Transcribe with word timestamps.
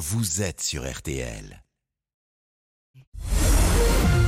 vous 0.00 0.40
êtes 0.40 0.62
sur 0.62 0.90
RTL. 0.90 1.62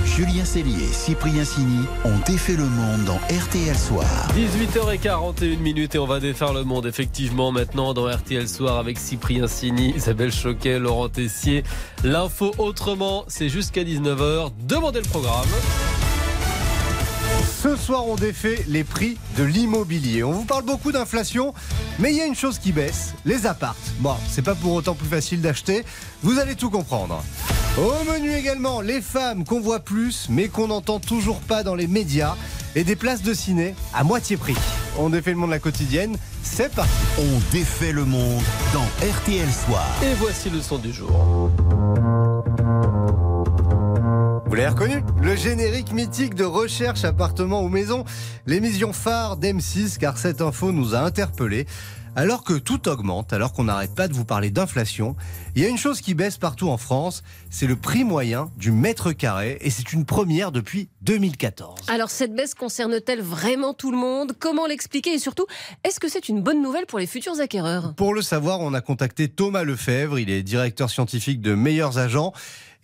Julien 0.05 0.45
Cellier 0.45 0.85
et 0.85 0.93
Cyprien 0.93 1.47
Sini 1.47 1.87
ont 2.05 2.19
défait 2.27 2.57
le 2.57 2.67
monde 2.67 3.07
dans 3.07 3.17
RTL 3.35 3.75
Soir. 3.75 4.29
18h41 4.35 5.59
minutes 5.59 5.95
et 5.95 5.99
on 5.99 6.07
va 6.07 6.21
défaire 6.21 6.53
le 6.53 6.65
monde 6.65 6.85
effectivement 6.85 7.53
maintenant 7.53 7.95
dans 7.95 8.07
RTL 8.07 8.47
Soir 8.47 8.79
avec 8.79 8.99
Cyprien 8.99 9.47
Sini, 9.47 9.95
Isabelle 9.97 10.31
Choquet, 10.31 10.79
Laurent 10.79 11.09
Tessier. 11.09 11.65
L'info 12.05 12.53
autrement, 12.59 13.25
c'est 13.29 13.49
jusqu'à 13.49 13.83
19h. 13.83 14.53
Demandez 14.67 15.01
le 15.01 15.09
programme. 15.09 15.49
Ce 17.63 17.77
soir, 17.77 18.09
on 18.09 18.17
défait 18.17 18.65
les 18.67 18.83
prix 18.83 19.19
de 19.39 19.45
l'immobilier. 19.45 20.25
On 20.25 20.33
vous 20.33 20.45
parle 20.45 20.65
beaucoup 20.65 20.91
d'inflation, 20.91 21.55
mais 22.01 22.11
il 22.11 22.17
y 22.17 22.21
a 22.21 22.27
une 22.27 22.35
chose 22.35 22.59
qui 22.59 22.73
baisse, 22.73 23.15
les 23.25 23.47
appartes. 23.47 23.93
Bon, 24.01 24.17
c'est 24.29 24.43
pas 24.43 24.57
pour 24.57 24.73
autant 24.73 24.95
plus 24.95 25.07
facile 25.07 25.41
d'acheter, 25.41 25.85
vous 26.25 26.41
allez 26.41 26.57
tout 26.57 26.71
comprendre. 26.71 27.23
Au 27.79 28.13
menu 28.13 28.35
également, 28.35 28.81
les 28.81 29.01
femmes 29.01 29.45
qu'on 29.45 29.61
voit 29.61 29.79
plus, 29.79 30.27
mais 30.29 30.49
qu'on 30.49 30.67
n'entend 30.67 30.99
toujours 30.99 31.39
pas 31.39 31.63
dans 31.63 31.77
les 31.77 31.87
médias, 31.87 32.35
et 32.75 32.83
des 32.83 32.97
places 32.97 33.23
de 33.23 33.33
ciné 33.33 33.77
à 33.95 34.03
moitié 34.03 34.37
prix. 34.37 34.57
On 34.99 35.11
défait 35.11 35.31
le 35.31 35.37
monde 35.37 35.51
de 35.51 35.55
la 35.55 35.61
quotidienne, 35.61 36.17
c'est 36.43 36.75
parti. 36.75 36.91
On 37.21 37.53
défait 37.53 37.93
le 37.93 38.05
monde 38.05 38.43
dans 38.75 38.83
RTL 39.07 39.49
Soir. 39.53 39.87
Et 40.03 40.15
voici 40.15 40.51
le 40.51 40.61
son 40.61 40.79
du 40.79 40.93
jour. 40.93 41.53
Vous 44.53 44.57
l'avez 44.57 44.69
reconnu 44.69 45.03
Le 45.23 45.35
générique 45.35 45.93
mythique 45.93 46.35
de 46.35 46.45
Recherche 46.45 47.05
appartement 47.05 47.63
ou 47.63 47.71
maison, 47.71 48.05
l'émission 48.45 48.93
phare 48.93 49.39
d'M6, 49.39 49.97
car 49.97 50.19
cette 50.19 50.43
info 50.43 50.73
nous 50.73 50.95
a 50.95 50.99
interpellés. 50.99 51.65
Alors 52.17 52.45
que 52.45 52.53
tout 52.53 52.87
augmente, 52.87 53.33
alors 53.33 53.55
qu'on 53.55 53.65
n'arrête 53.65 53.95
pas 53.95 54.09
de 54.09 54.13
vous 54.13 54.27
parler 54.27 54.51
d'inflation, 54.51 55.17
il 55.55 55.63
y 55.63 55.65
a 55.65 55.69
une 55.71 55.79
chose 55.79 56.03
qui 56.03 56.13
baisse 56.13 56.37
partout 56.37 56.69
en 56.69 56.77
France, 56.77 57.23
c'est 57.49 57.67
le 57.67 57.77
prix 57.77 58.05
moyen 58.05 58.51
du 58.59 58.73
mètre 58.73 59.13
carré, 59.13 59.57
et 59.63 59.71
c'est 59.71 59.95
une 59.95 60.05
première 60.05 60.53
depuis 60.53 60.91
2014. 61.01 61.89
Alors 61.89 62.11
cette 62.11 62.35
baisse 62.35 62.53
concerne-t-elle 62.53 63.23
vraiment 63.23 63.73
tout 63.73 63.91
le 63.91 63.97
monde? 63.97 64.35
Comment 64.39 64.67
l'expliquer? 64.67 65.15
Et 65.15 65.19
surtout, 65.19 65.47
est-ce 65.83 65.99
que 65.99 66.11
c'est 66.11 66.29
une 66.29 66.43
bonne 66.43 66.61
nouvelle 66.61 66.85
pour 66.85 66.99
les 66.99 67.07
futurs 67.07 67.41
acquéreurs? 67.41 67.95
Pour 67.95 68.13
le 68.13 68.21
savoir, 68.21 68.61
on 68.61 68.75
a 68.75 68.83
contacté 68.83 69.29
Thomas 69.29 69.65
Lefebvre, 69.65 70.19
il 70.19 70.29
est 70.29 70.43
directeur 70.43 70.91
scientifique 70.91 71.41
de 71.41 71.55
Meilleurs 71.55 71.97
Agents. 71.97 72.35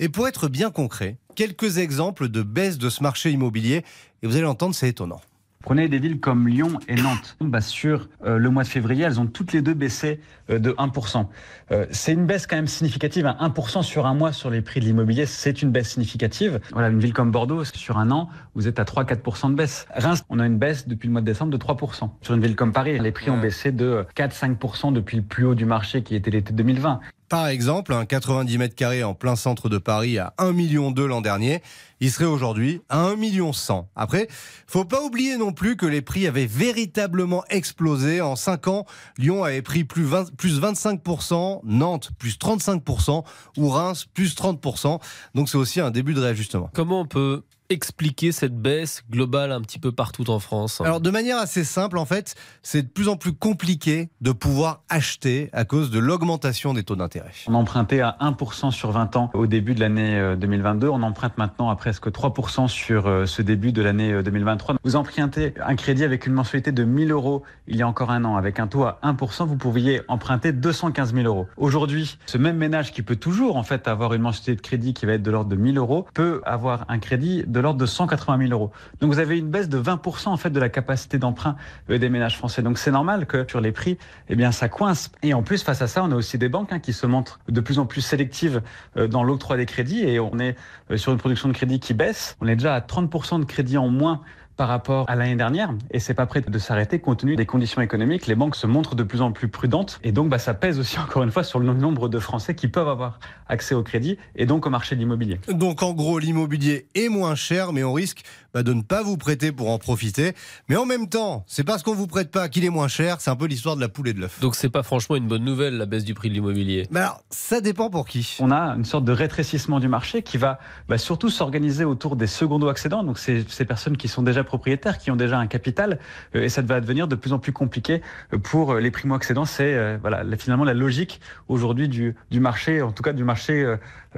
Et 0.00 0.08
pour 0.08 0.28
être 0.28 0.48
bien 0.48 0.70
concret, 0.70 1.18
quelques 1.38 1.78
exemples 1.78 2.28
de 2.28 2.42
baisse 2.42 2.78
de 2.78 2.90
ce 2.90 3.00
marché 3.00 3.30
immobilier, 3.30 3.84
et 4.22 4.26
vous 4.26 4.34
allez 4.34 4.44
entendre, 4.44 4.74
c'est 4.74 4.88
étonnant. 4.88 5.20
Prenez 5.62 5.88
des 5.88 6.00
villes 6.00 6.18
comme 6.18 6.48
Lyon 6.48 6.80
et 6.88 6.96
Nantes. 6.96 7.36
Bah, 7.40 7.60
sur 7.60 8.08
euh, 8.24 8.38
le 8.38 8.50
mois 8.50 8.64
de 8.64 8.68
février, 8.68 9.04
elles 9.04 9.20
ont 9.20 9.26
toutes 9.26 9.52
les 9.52 9.62
deux 9.62 9.74
baissé 9.74 10.18
euh, 10.50 10.58
de 10.58 10.72
1%. 10.72 11.26
Euh, 11.70 11.86
c'est 11.92 12.12
une 12.12 12.26
baisse 12.26 12.48
quand 12.48 12.56
même 12.56 12.66
significative. 12.66 13.24
1% 13.26 13.84
sur 13.84 14.06
un 14.06 14.14
mois 14.14 14.32
sur 14.32 14.50
les 14.50 14.62
prix 14.62 14.80
de 14.80 14.86
l'immobilier, 14.86 15.26
c'est 15.26 15.62
une 15.62 15.70
baisse 15.70 15.90
significative. 15.90 16.58
Voilà, 16.72 16.88
une 16.88 16.98
ville 16.98 17.12
comme 17.12 17.30
Bordeaux, 17.30 17.62
sur 17.62 17.98
un 17.98 18.10
an, 18.10 18.30
vous 18.56 18.66
êtes 18.66 18.80
à 18.80 18.84
3-4% 18.84 19.50
de 19.50 19.54
baisse. 19.54 19.86
Reims, 19.94 20.24
on 20.30 20.40
a 20.40 20.46
une 20.46 20.58
baisse 20.58 20.88
depuis 20.88 21.06
le 21.06 21.12
mois 21.12 21.20
de 21.20 21.26
décembre 21.26 21.52
de 21.52 21.58
3%. 21.58 22.10
Sur 22.20 22.34
une 22.34 22.40
ville 22.40 22.56
comme 22.56 22.72
Paris, 22.72 22.98
les 22.98 23.12
prix 23.12 23.30
ont 23.30 23.38
baissé 23.38 23.70
de 23.70 24.04
4-5% 24.16 24.92
depuis 24.92 25.18
le 25.18 25.22
plus 25.22 25.44
haut 25.44 25.54
du 25.54 25.66
marché 25.66 26.02
qui 26.02 26.16
était 26.16 26.32
l'été 26.32 26.52
2020. 26.52 26.98
Par 27.28 27.48
exemple, 27.48 27.92
un 27.92 28.06
90 28.06 28.56
mètres 28.56 28.74
carrés 28.74 29.04
en 29.04 29.14
plein 29.14 29.36
centre 29.36 29.68
de 29.68 29.76
Paris 29.76 30.18
à 30.18 30.32
1,2 30.38 30.52
million 30.54 30.94
l'an 30.94 31.20
dernier, 31.20 31.62
il 32.00 32.10
serait 32.10 32.24
aujourd'hui 32.24 32.80
à 32.88 33.04
1,1 33.10 33.16
million. 33.16 33.50
Après, 33.96 34.28
faut 34.66 34.86
pas 34.86 35.02
oublier 35.02 35.36
non 35.36 35.52
plus 35.52 35.76
que 35.76 35.84
les 35.84 36.00
prix 36.00 36.26
avaient 36.26 36.46
véritablement 36.46 37.44
explosé. 37.50 38.22
En 38.22 38.34
5 38.34 38.68
ans, 38.68 38.86
Lyon 39.18 39.44
avait 39.44 39.62
pris 39.62 39.84
plus, 39.84 40.04
20, 40.04 40.36
plus 40.36 40.58
25%, 40.60 41.60
Nantes 41.64 42.10
plus 42.18 42.38
35% 42.38 43.24
ou 43.58 43.68
Reims 43.68 44.06
plus 44.14 44.34
30%. 44.34 44.98
Donc 45.34 45.50
c'est 45.50 45.58
aussi 45.58 45.80
un 45.80 45.90
début 45.90 46.14
de 46.14 46.20
réajustement. 46.20 46.70
Comment 46.72 47.00
on 47.00 47.06
peut 47.06 47.42
expliquer 47.70 48.32
cette 48.32 48.56
baisse 48.56 49.02
globale 49.10 49.52
un 49.52 49.60
petit 49.60 49.78
peu 49.78 49.92
partout 49.92 50.30
en 50.30 50.38
France 50.38 50.80
Alors 50.80 51.02
de 51.02 51.10
manière 51.10 51.36
assez 51.36 51.64
simple 51.64 51.98
en 51.98 52.06
fait, 52.06 52.34
c'est 52.62 52.82
de 52.82 52.88
plus 52.88 53.08
en 53.08 53.16
plus 53.16 53.34
compliqué 53.34 54.08
de 54.22 54.32
pouvoir 54.32 54.82
acheter 54.88 55.50
à 55.52 55.64
cause 55.66 55.90
de 55.90 55.98
l'augmentation 55.98 56.72
des 56.72 56.82
taux 56.82 56.96
d'intérêt. 56.96 57.32
On 57.46 57.54
empruntait 57.54 58.00
à 58.00 58.16
1% 58.20 58.70
sur 58.70 58.90
20 58.92 59.16
ans 59.16 59.30
au 59.34 59.46
début 59.46 59.74
de 59.74 59.80
l'année 59.80 60.36
2022, 60.38 60.86
euh, 60.86 60.90
on 60.90 61.02
emprunte 61.02 61.36
maintenant 61.36 61.68
à 61.68 61.76
presque 61.76 62.08
3% 62.08 62.68
sur 62.68 63.06
euh, 63.06 63.26
ce 63.26 63.42
début 63.42 63.72
de 63.72 63.82
l'année 63.82 64.22
2023. 64.22 64.74
Euh, 64.74 64.78
vous 64.82 64.96
empruntez 64.96 65.52
un 65.62 65.76
crédit 65.76 66.04
avec 66.04 66.26
une 66.26 66.32
mensualité 66.32 66.72
de 66.72 66.84
1000 66.84 67.12
euros 67.12 67.42
il 67.66 67.76
y 67.76 67.82
a 67.82 67.88
encore 67.88 68.10
un 68.10 68.24
an, 68.24 68.36
avec 68.36 68.60
un 68.60 68.66
taux 68.66 68.84
à 68.84 68.98
1%, 69.02 69.46
vous 69.46 69.56
pouviez 69.56 70.00
emprunter 70.08 70.52
215 70.52 71.12
000 71.12 71.26
euros. 71.26 71.46
Aujourd'hui, 71.58 72.18
ce 72.24 72.38
même 72.38 72.56
ménage 72.56 72.92
qui 72.92 73.02
peut 73.02 73.16
toujours 73.16 73.56
en 73.56 73.62
fait 73.62 73.88
avoir 73.88 74.14
une 74.14 74.22
mensualité 74.22 74.56
de 74.56 74.60
crédit 74.62 74.94
qui 74.94 75.04
va 75.04 75.12
être 75.12 75.22
de 75.22 75.30
l'ordre 75.30 75.50
de 75.50 75.56
1000 75.56 75.76
euros 75.76 76.06
peut 76.14 76.40
avoir 76.46 76.86
un 76.88 76.98
crédit 76.98 77.44
de 77.46 77.57
de 77.58 77.62
l'ordre 77.62 77.80
de 77.80 77.86
180 77.86 78.38
000 78.38 78.52
euros. 78.52 78.70
Donc 79.00 79.12
vous 79.12 79.18
avez 79.18 79.36
une 79.36 79.50
baisse 79.50 79.68
de 79.68 79.80
20% 79.80 80.28
en 80.28 80.36
fait 80.36 80.50
de 80.50 80.60
la 80.60 80.68
capacité 80.68 81.18
d'emprunt 81.18 81.56
euh, 81.90 81.98
des 81.98 82.08
ménages 82.08 82.36
français. 82.36 82.62
Donc 82.62 82.78
c'est 82.78 82.92
normal 82.92 83.26
que 83.26 83.44
sur 83.48 83.60
les 83.60 83.72
prix, 83.72 83.98
eh 84.28 84.36
bien 84.36 84.52
ça 84.52 84.68
coince. 84.68 85.10
Et 85.24 85.34
en 85.34 85.42
plus 85.42 85.64
face 85.64 85.82
à 85.82 85.88
ça, 85.88 86.04
on 86.04 86.12
a 86.12 86.14
aussi 86.14 86.38
des 86.38 86.48
banques 86.48 86.72
hein, 86.72 86.78
qui 86.78 86.92
se 86.92 87.04
montrent 87.04 87.40
de 87.48 87.60
plus 87.60 87.80
en 87.80 87.86
plus 87.86 88.00
sélectives 88.00 88.62
euh, 88.96 89.08
dans 89.08 89.24
l'octroi 89.24 89.56
des 89.56 89.66
crédits 89.66 90.04
et 90.04 90.20
on 90.20 90.38
est 90.38 90.56
euh, 90.92 90.96
sur 90.96 91.10
une 91.10 91.18
production 91.18 91.48
de 91.48 91.52
crédit 91.52 91.80
qui 91.80 91.94
baisse. 91.94 92.36
On 92.40 92.46
est 92.46 92.54
déjà 92.54 92.76
à 92.76 92.80
30% 92.80 93.40
de 93.40 93.44
crédit 93.44 93.76
en 93.76 93.88
moins 93.88 94.20
par 94.58 94.68
rapport 94.68 95.08
à 95.08 95.14
l'année 95.14 95.36
dernière 95.36 95.72
et 95.92 96.00
c'est 96.00 96.14
pas 96.14 96.26
prêt 96.26 96.42
de 96.42 96.58
s'arrêter 96.58 96.98
compte 96.98 97.20
tenu 97.20 97.36
des 97.36 97.46
conditions 97.46 97.80
économiques. 97.80 98.26
Les 98.26 98.34
banques 98.34 98.56
se 98.56 98.66
montrent 98.66 98.96
de 98.96 99.04
plus 99.04 99.22
en 99.22 99.30
plus 99.30 99.48
prudentes 99.48 100.00
et 100.02 100.10
donc 100.10 100.28
bah, 100.28 100.38
ça 100.38 100.52
pèse 100.52 100.80
aussi 100.80 100.98
encore 100.98 101.22
une 101.22 101.30
fois 101.30 101.44
sur 101.44 101.60
le 101.60 101.72
nombre 101.72 102.08
de 102.08 102.18
Français 102.18 102.56
qui 102.56 102.66
peuvent 102.66 102.88
avoir 102.88 103.20
accès 103.48 103.74
au 103.74 103.84
crédit 103.84 104.18
et 104.34 104.46
donc 104.46 104.66
au 104.66 104.70
marché 104.70 104.96
de 104.96 105.00
l'immobilier. 105.00 105.40
Donc 105.48 105.82
en 105.82 105.92
gros 105.92 106.18
l'immobilier 106.18 106.88
est 106.96 107.08
moins 107.08 107.36
cher 107.36 107.72
mais 107.72 107.84
on 107.84 107.92
risque 107.92 108.24
bah, 108.54 108.62
de 108.62 108.72
ne 108.72 108.82
pas 108.82 109.02
vous 109.02 109.16
prêter 109.16 109.52
pour 109.52 109.70
en 109.70 109.78
profiter. 109.78 110.32
Mais 110.68 110.76
en 110.76 110.86
même 110.86 111.08
temps, 111.08 111.44
c'est 111.46 111.64
parce 111.64 111.82
qu'on 111.82 111.94
vous 111.94 112.06
prête 112.06 112.30
pas 112.30 112.48
qu'il 112.48 112.64
est 112.64 112.70
moins 112.70 112.88
cher. 112.88 113.20
C'est 113.20 113.30
un 113.30 113.36
peu 113.36 113.46
l'histoire 113.46 113.76
de 113.76 113.80
la 113.80 113.88
poule 113.88 114.08
et 114.08 114.12
de 114.12 114.20
l'œuf. 114.20 114.40
Donc 114.40 114.54
c'est 114.54 114.70
pas 114.70 114.82
franchement 114.82 115.16
une 115.16 115.28
bonne 115.28 115.44
nouvelle 115.44 115.76
la 115.76 115.86
baisse 115.86 116.04
du 116.04 116.14
prix 116.14 116.28
de 116.28 116.34
l'immobilier. 116.34 116.86
Mais 116.90 117.00
alors 117.00 117.22
ça 117.30 117.60
dépend 117.60 117.90
pour 117.90 118.06
qui. 118.06 118.36
On 118.40 118.50
a 118.50 118.74
une 118.74 118.84
sorte 118.84 119.04
de 119.04 119.12
rétrécissement 119.12 119.80
du 119.80 119.88
marché 119.88 120.22
qui 120.22 120.38
va 120.38 120.58
bah, 120.88 120.98
surtout 120.98 121.30
s'organiser 121.30 121.84
autour 121.84 122.16
des 122.16 122.26
secondo 122.26 122.68
accédants. 122.68 123.04
Donc 123.04 123.18
c'est 123.18 123.48
ces 123.48 123.64
personnes 123.64 123.96
qui 123.96 124.08
sont 124.08 124.22
déjà 124.22 124.44
propriétaires, 124.44 124.98
qui 124.98 125.10
ont 125.10 125.16
déjà 125.16 125.38
un 125.38 125.46
capital 125.46 125.98
euh, 126.34 126.42
et 126.42 126.48
ça 126.48 126.62
va 126.62 126.80
devenir 126.80 127.08
de 127.08 127.14
plus 127.14 127.32
en 127.32 127.38
plus 127.38 127.52
compliqué 127.52 128.02
euh, 128.32 128.38
pour 128.38 128.72
euh, 128.72 128.80
les 128.80 128.90
primo-accédants. 128.90 129.44
C'est 129.44 129.98
voilà 129.98 130.24
finalement 130.36 130.64
la 130.64 130.74
logique 130.74 131.20
aujourd'hui 131.48 131.88
du, 131.88 132.14
du 132.30 132.40
marché, 132.40 132.82
en 132.82 132.92
tout 132.92 133.02
cas 133.02 133.12
du 133.12 133.24
marché 133.24 133.76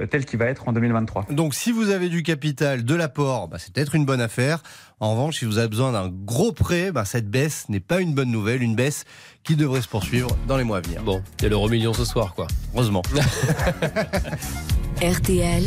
tel 0.09 0.25
qu'il 0.25 0.39
va 0.39 0.45
être 0.45 0.67
en 0.67 0.73
2023. 0.73 1.27
Donc 1.29 1.53
si 1.53 1.71
vous 1.71 1.89
avez 1.89 2.09
du 2.09 2.23
capital, 2.23 2.83
de 2.83 2.95
l'apport, 2.95 3.47
bah, 3.47 3.57
c'est 3.59 3.73
peut-être 3.73 3.95
une 3.95 4.05
bonne 4.05 4.20
affaire. 4.21 4.63
En 4.99 5.11
revanche, 5.11 5.39
si 5.39 5.45
vous 5.45 5.57
avez 5.57 5.67
besoin 5.67 5.91
d'un 5.91 6.09
gros 6.09 6.51
prêt, 6.51 6.91
bah, 6.91 7.05
cette 7.05 7.29
baisse 7.29 7.65
n'est 7.69 7.79
pas 7.79 8.01
une 8.01 8.13
bonne 8.13 8.31
nouvelle, 8.31 8.61
une 8.61 8.75
baisse 8.75 9.05
qui 9.43 9.55
devrait 9.55 9.81
se 9.81 9.87
poursuivre 9.87 10.29
dans 10.47 10.57
les 10.57 10.63
mois 10.63 10.77
à 10.77 10.81
venir. 10.81 11.01
Bon, 11.03 11.21
il 11.39 11.43
y 11.43 11.45
a 11.47 11.49
l'euro 11.49 11.67
million 11.69 11.93
ce 11.93 12.05
soir, 12.05 12.33
quoi. 12.35 12.47
Heureusement. 12.73 13.01
RTL. 15.01 15.63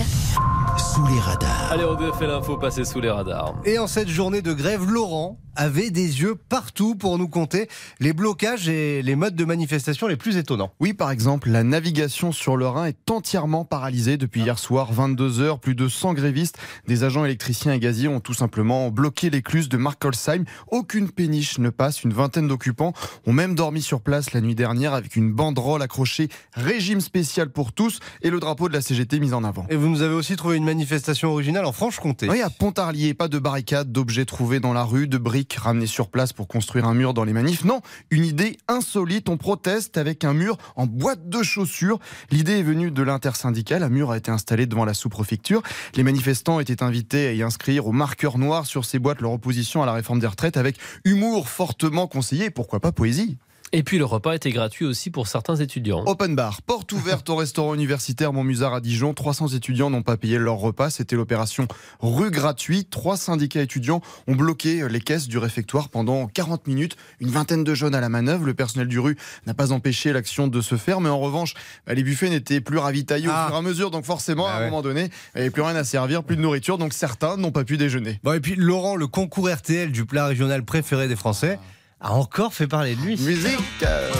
Sous 0.79 1.07
les 1.07 1.21
radars. 1.21 1.71
Allez, 1.71 1.85
on 1.85 2.13
fait 2.13 2.27
l'info 2.27 2.57
passer 2.57 2.85
sous 2.85 3.01
les 3.01 3.11
radars. 3.11 3.55
Et 3.65 3.79
en 3.79 3.87
cette 3.87 4.09
journée 4.09 4.43
de 4.43 4.53
grève, 4.53 4.85
Laurent 4.91 5.39
avait 5.57 5.91
des 5.91 6.21
yeux 6.21 6.35
partout 6.35 6.95
pour 6.97 7.19
nous 7.19 7.29
compter 7.29 7.69
les 8.01 8.13
blocages 8.13 8.69
et 8.69 9.03
les 9.03 9.15
modes 9.15 9.37
de 9.37 9.45
manifestation 9.45 10.07
les 10.07 10.17
plus 10.17 10.37
étonnants. 10.37 10.73
Oui, 10.81 10.95
par 10.95 11.11
exemple, 11.11 11.49
la 11.51 11.63
navigation 11.63 12.33
sur 12.33 12.57
le 12.57 12.67
Rhin 12.67 12.87
est 12.87 13.11
entièrement 13.11 13.65
paralysée 13.65 14.17
depuis 14.17 14.43
hier 14.43 14.59
soir, 14.59 14.93
22 14.93 15.41
heures. 15.41 15.61
Plus 15.61 15.75
de 15.75 15.89
100 15.89 16.15
grévistes, 16.15 16.59
des 16.87 17.05
agents 17.05 17.25
électriciens 17.25 17.73
et 17.73 17.79
gaziers 17.79 18.09
ont 18.09 18.21
tout 18.21 18.35
simplement 18.35 18.91
bloqué 18.91 19.31
l'écluse 19.31 19.69
de 19.69 19.77
Markolsheim. 19.77 20.45
Aucune 20.71 21.11
péniche 21.11 21.59
ne 21.59 21.71
passe. 21.71 22.03
Une 22.03 22.13
vingtaine 22.13 22.49
d'occupants 22.49 22.93
ont 23.27 23.33
même 23.33 23.55
dormi 23.55 23.83
sur 23.83 24.01
place 24.01 24.33
la 24.33 24.41
nuit 24.41 24.55
dernière 24.55 24.95
avec 24.95 25.15
une 25.17 25.33
banderole 25.33 25.83
accrochée 25.83 26.29
régime 26.55 27.01
spécial 27.01 27.51
pour 27.51 27.73
tous 27.73 28.01
et 28.23 28.31
le 28.31 28.41
drapeau 28.41 28.69
de 28.69 28.75
la 28.75 28.81
CGT 28.81 29.21
mis 29.21 29.33
en 29.33 29.45
avant. 29.45 29.67
Et 29.71 29.77
vous 29.77 29.89
nous 29.89 30.03
avez 30.03 30.15
aussi 30.15 30.37
trouvé 30.37 30.57
une 30.57 30.64
manifestation 30.65 31.31
originale 31.31 31.65
en 31.65 31.73
Franche-Comté. 31.73 32.29
Oui, 32.29 32.43
à 32.43 32.51
Pontarlier, 32.51 33.15
pas 33.15 33.29
de 33.29 33.39
barricades, 33.39 33.93
d'objets 33.93 34.25
trouvés 34.25 34.61
dans 34.61 34.73
la 34.73 34.83
rue, 34.83 35.09
de 35.09 35.19
briques 35.19 35.55
ramené 35.55 35.87
sur 35.87 36.09
place 36.09 36.33
pour 36.33 36.49
construire 36.49 36.87
un 36.87 36.95
mur 36.95 37.15
dans 37.15 37.25
les 37.25 37.33
manifs. 37.33 37.65
Non, 37.65 37.81
une 38.11 38.25
idée 38.25 38.57
insolite. 38.69 39.29
On 39.29 39.37
proteste 39.37 39.97
avec 39.97 40.25
un 40.25 40.35
mur 40.35 40.59
en 40.77 40.87
boîte 40.87 41.29
de 41.29 41.43
chaussures. 41.43 41.99
L'idée 42.31 42.59
est 42.59 42.63
venue 42.63 42.91
de 42.91 43.03
l'intersyndicale. 43.03 43.83
Un 43.83 43.89
mur 43.89 44.11
a 44.11 44.17
été 44.17 44.31
installé 44.31 44.67
devant 44.67 44.85
la 44.85 44.95
sous-préfecture. 44.95 45.63
Les 45.95 46.03
manifestants 46.03 46.61
étaient 46.61 46.83
invités 46.83 47.29
à 47.29 47.33
y 47.33 47.43
inscrire 47.43 47.87
au 47.87 47.93
marqueur 47.93 48.39
noir 48.39 48.67
sur 48.67 48.85
ces 48.85 48.99
boîtes 48.99 49.21
leur 49.21 49.33
opposition 49.33 49.83
à 49.83 49.87
la 49.87 49.93
réforme 49.93 50.21
des 50.21 50.27
retraites 50.27 50.57
avec 50.57 50.77
humour 51.05 51.49
fortement 51.49 52.07
conseillé. 52.07 52.51
Pourquoi 52.51 52.81
pas 52.81 52.93
poésie? 52.93 53.39
Et 53.77 53.83
puis 53.83 53.99
le 53.99 54.05
repas 54.05 54.35
était 54.37 54.53
gratuit 54.53 54.85
aussi 54.85 55.11
pour 55.11 55.27
certains 55.27 55.57
étudiants. 55.57 56.05
Open 56.07 56.37
bar, 56.37 56.63
porte 56.63 56.93
ouverte 56.93 57.29
au 57.29 57.35
restaurant 57.35 57.75
universitaire 57.75 58.33
Montmusard 58.33 58.73
à 58.73 58.81
Dijon. 58.81 59.15
300 59.15 59.49
étudiants 59.49 59.91
n'ont 59.91 60.03
pas 60.05 60.17
payé 60.17 60.39
leur 60.39 60.59
repas. 60.59 60.91
C'était 60.91 61.17
l'opération 61.17 61.67
rue 61.99 62.31
gratuite. 62.31 62.89
Trois 62.91 63.17
syndicats 63.17 63.63
étudiants 63.63 64.01
ont 64.29 64.37
bloqué 64.37 64.87
les 64.89 65.01
caisses 65.01 65.27
du 65.27 65.39
réfectoire 65.39 65.89
pendant 65.89 66.29
40 66.29 66.69
minutes. 66.69 66.97
Une 67.19 67.31
vingtaine 67.31 67.65
de 67.65 67.75
jeunes 67.75 67.97
à 67.97 68.01
la 68.01 68.09
manœuvre. 68.09 68.45
Le 68.47 68.55
personnel 68.55 68.87
du 68.87 69.01
rue 69.01 69.17
n'a 69.49 69.55
pas 69.55 69.73
empêché 69.73 70.13
l'action 70.13 70.47
de 70.47 70.61
se 70.61 70.77
faire. 70.77 71.01
Mais 71.01 71.09
en 71.09 71.19
revanche, 71.19 71.55
bah, 71.85 71.95
les 71.95 72.05
buffets 72.05 72.31
n'étaient 72.31 72.61
plus 72.61 72.79
ravitaillés 72.79 73.27
Ah. 73.29 73.47
au 73.47 73.49
fur 73.49 73.57
et 73.57 73.59
à 73.59 73.63
mesure. 73.63 73.91
Donc 73.91 74.05
forcément, 74.05 74.45
Bah 74.45 74.53
à 74.53 74.57
un 74.57 74.61
ouais. 74.61 74.65
moment 74.67 74.83
donné, 74.83 75.11
il 75.35 75.39
n'y 75.39 75.41
avait 75.41 75.51
plus 75.51 75.63
rien 75.63 75.75
à 75.75 75.83
servir, 75.83 76.23
plus 76.23 76.37
de 76.37 76.43
nourriture. 76.43 76.79
Donc 76.79 76.93
certains 76.93 77.37
n'ont 77.37 77.51
pas 77.51 77.65
pu 77.65 77.77
déjeuner. 77.77 78.21
Bon, 78.23 78.35
et 78.35 78.41
puis 78.41 78.55
Laurent, 78.55 78.95
le 78.95 79.09
concours 79.09 79.51
RTL 79.53 79.91
du 79.91 80.05
plat 80.05 80.27
régional 80.27 80.65
préféré 80.65 81.09
des 81.09 81.17
Français, 81.17 81.59
a 82.01 82.13
encore 82.13 82.53
fait 82.53 82.67
parler 82.67 82.95
de 82.97 83.01
lui. 83.01 83.17
Musique 83.21 83.59
euh, 83.83 84.11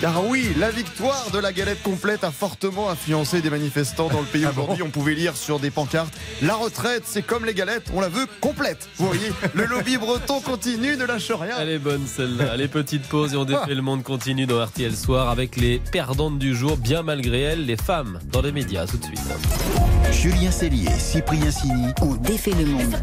Car 0.00 0.26
oui, 0.26 0.48
la 0.58 0.70
victoire 0.70 1.30
de 1.32 1.38
la 1.38 1.52
galette 1.52 1.82
complète 1.82 2.22
a 2.22 2.30
fortement 2.30 2.90
influencé 2.90 3.40
des 3.40 3.50
manifestants 3.50 4.08
dans 4.08 4.20
le 4.20 4.26
pays 4.26 4.44
Ah 4.46 4.52
bon 4.52 4.62
aujourd'hui. 4.64 4.82
On 4.82 4.90
pouvait 4.90 5.14
lire 5.14 5.36
sur 5.36 5.58
des 5.58 5.70
pancartes 5.70 6.12
La 6.42 6.54
retraite, 6.54 7.04
c'est 7.06 7.22
comme 7.22 7.44
les 7.44 7.54
galettes, 7.54 7.90
on 7.94 8.00
la 8.00 8.08
veut 8.08 8.26
complète. 8.40 8.88
Vous 8.96 9.06
voyez, 9.06 9.32
le 9.54 9.64
lobby 9.64 9.96
breton 9.98 10.40
continue, 10.40 10.96
ne 10.96 11.04
lâche 11.04 11.30
rien. 11.32 11.56
Elle 11.58 11.70
est 11.70 11.78
bonne 11.78 12.06
celle-là. 12.06 12.56
Les 12.56 12.68
petites 12.68 13.08
pauses 13.08 13.34
et 13.34 13.36
on 13.36 13.44
défait 13.44 13.74
le 13.74 13.82
monde 13.82 14.02
continue 14.02 14.46
dans 14.46 14.64
RTL 14.64 14.94
Soir 14.94 15.30
avec 15.30 15.56
les 15.56 15.78
perdantes 15.78 16.38
du 16.38 16.54
jour, 16.54 16.76
bien 16.76 17.02
malgré 17.02 17.40
elles, 17.40 17.66
les 17.66 17.76
femmes 17.76 18.18
dans 18.30 18.42
les 18.42 18.52
médias. 18.52 18.86
Tout 18.86 18.98
de 18.98 19.04
suite. 19.04 19.20
Julien 20.12 20.50
Cellier, 20.50 20.90
Cyprien 20.98 21.50
Sini. 21.50 21.86
On 22.02 22.14
défait 22.14 22.52
le 22.52 22.66
monde. 22.66 22.96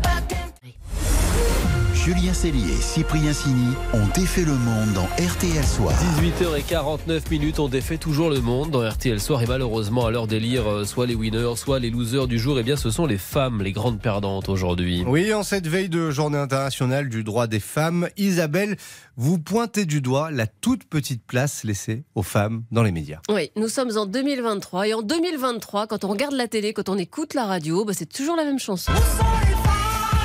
Julien 2.03 2.33
Cellier, 2.33 2.75
Cyprien 2.81 3.31
Sini 3.31 3.73
ont 3.93 4.05
défait 4.13 4.43
le 4.43 4.55
monde 4.55 4.91
dans 4.93 5.05
RTL 5.25 5.63
Soir. 5.63 5.93
18h49 6.19 7.29
minutes, 7.31 7.59
on 7.59 7.69
défait 7.69 7.97
toujours 7.97 8.29
le 8.29 8.41
monde 8.41 8.71
dans 8.71 8.85
RTL 8.85 9.21
Soir 9.21 9.41
et 9.41 9.45
malheureusement 9.45 10.05
à 10.05 10.11
l'heure 10.11 10.27
d'élire 10.27 10.69
euh, 10.69 10.83
soit 10.83 11.05
les 11.05 11.15
winners, 11.15 11.55
soit 11.55 11.79
les 11.79 11.89
losers 11.89 12.27
du 12.27 12.37
jour, 12.37 12.59
eh 12.59 12.63
bien 12.63 12.75
ce 12.75 12.89
sont 12.89 13.05
les 13.05 13.17
femmes 13.17 13.61
les 13.61 13.71
grandes 13.71 14.01
perdantes 14.01 14.49
aujourd'hui. 14.49 15.05
Oui, 15.07 15.33
en 15.33 15.43
cette 15.43 15.65
veille 15.65 15.87
de 15.87 16.11
journée 16.11 16.37
internationale 16.37 17.07
du 17.07 17.23
droit 17.23 17.47
des 17.47 17.61
femmes, 17.61 18.09
Isabelle, 18.17 18.75
vous 19.15 19.39
pointez 19.39 19.85
du 19.85 20.01
doigt 20.01 20.29
la 20.29 20.45
toute 20.45 20.83
petite 20.83 21.25
place 21.25 21.63
laissée 21.63 22.03
aux 22.15 22.23
femmes 22.23 22.63
dans 22.69 22.83
les 22.83 22.91
médias. 22.91 23.21
Oui, 23.29 23.51
nous 23.55 23.69
sommes 23.69 23.97
en 23.97 24.05
2023 24.07 24.89
et 24.89 24.93
en 24.93 25.03
2023, 25.03 25.87
quand 25.87 26.03
on 26.03 26.09
regarde 26.09 26.33
la 26.33 26.49
télé, 26.49 26.73
quand 26.73 26.89
on 26.89 26.97
écoute 26.97 27.33
la 27.33 27.45
radio, 27.45 27.85
bah, 27.85 27.93
c'est 27.95 28.11
toujours 28.11 28.35
la 28.35 28.43
même 28.43 28.59
chanson. 28.59 28.91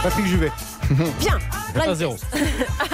Patrick 0.03 0.27
Juvet. 0.27 0.53
Bien, 1.19 1.39
blind 1.75 1.89
1-0. 2.01 2.17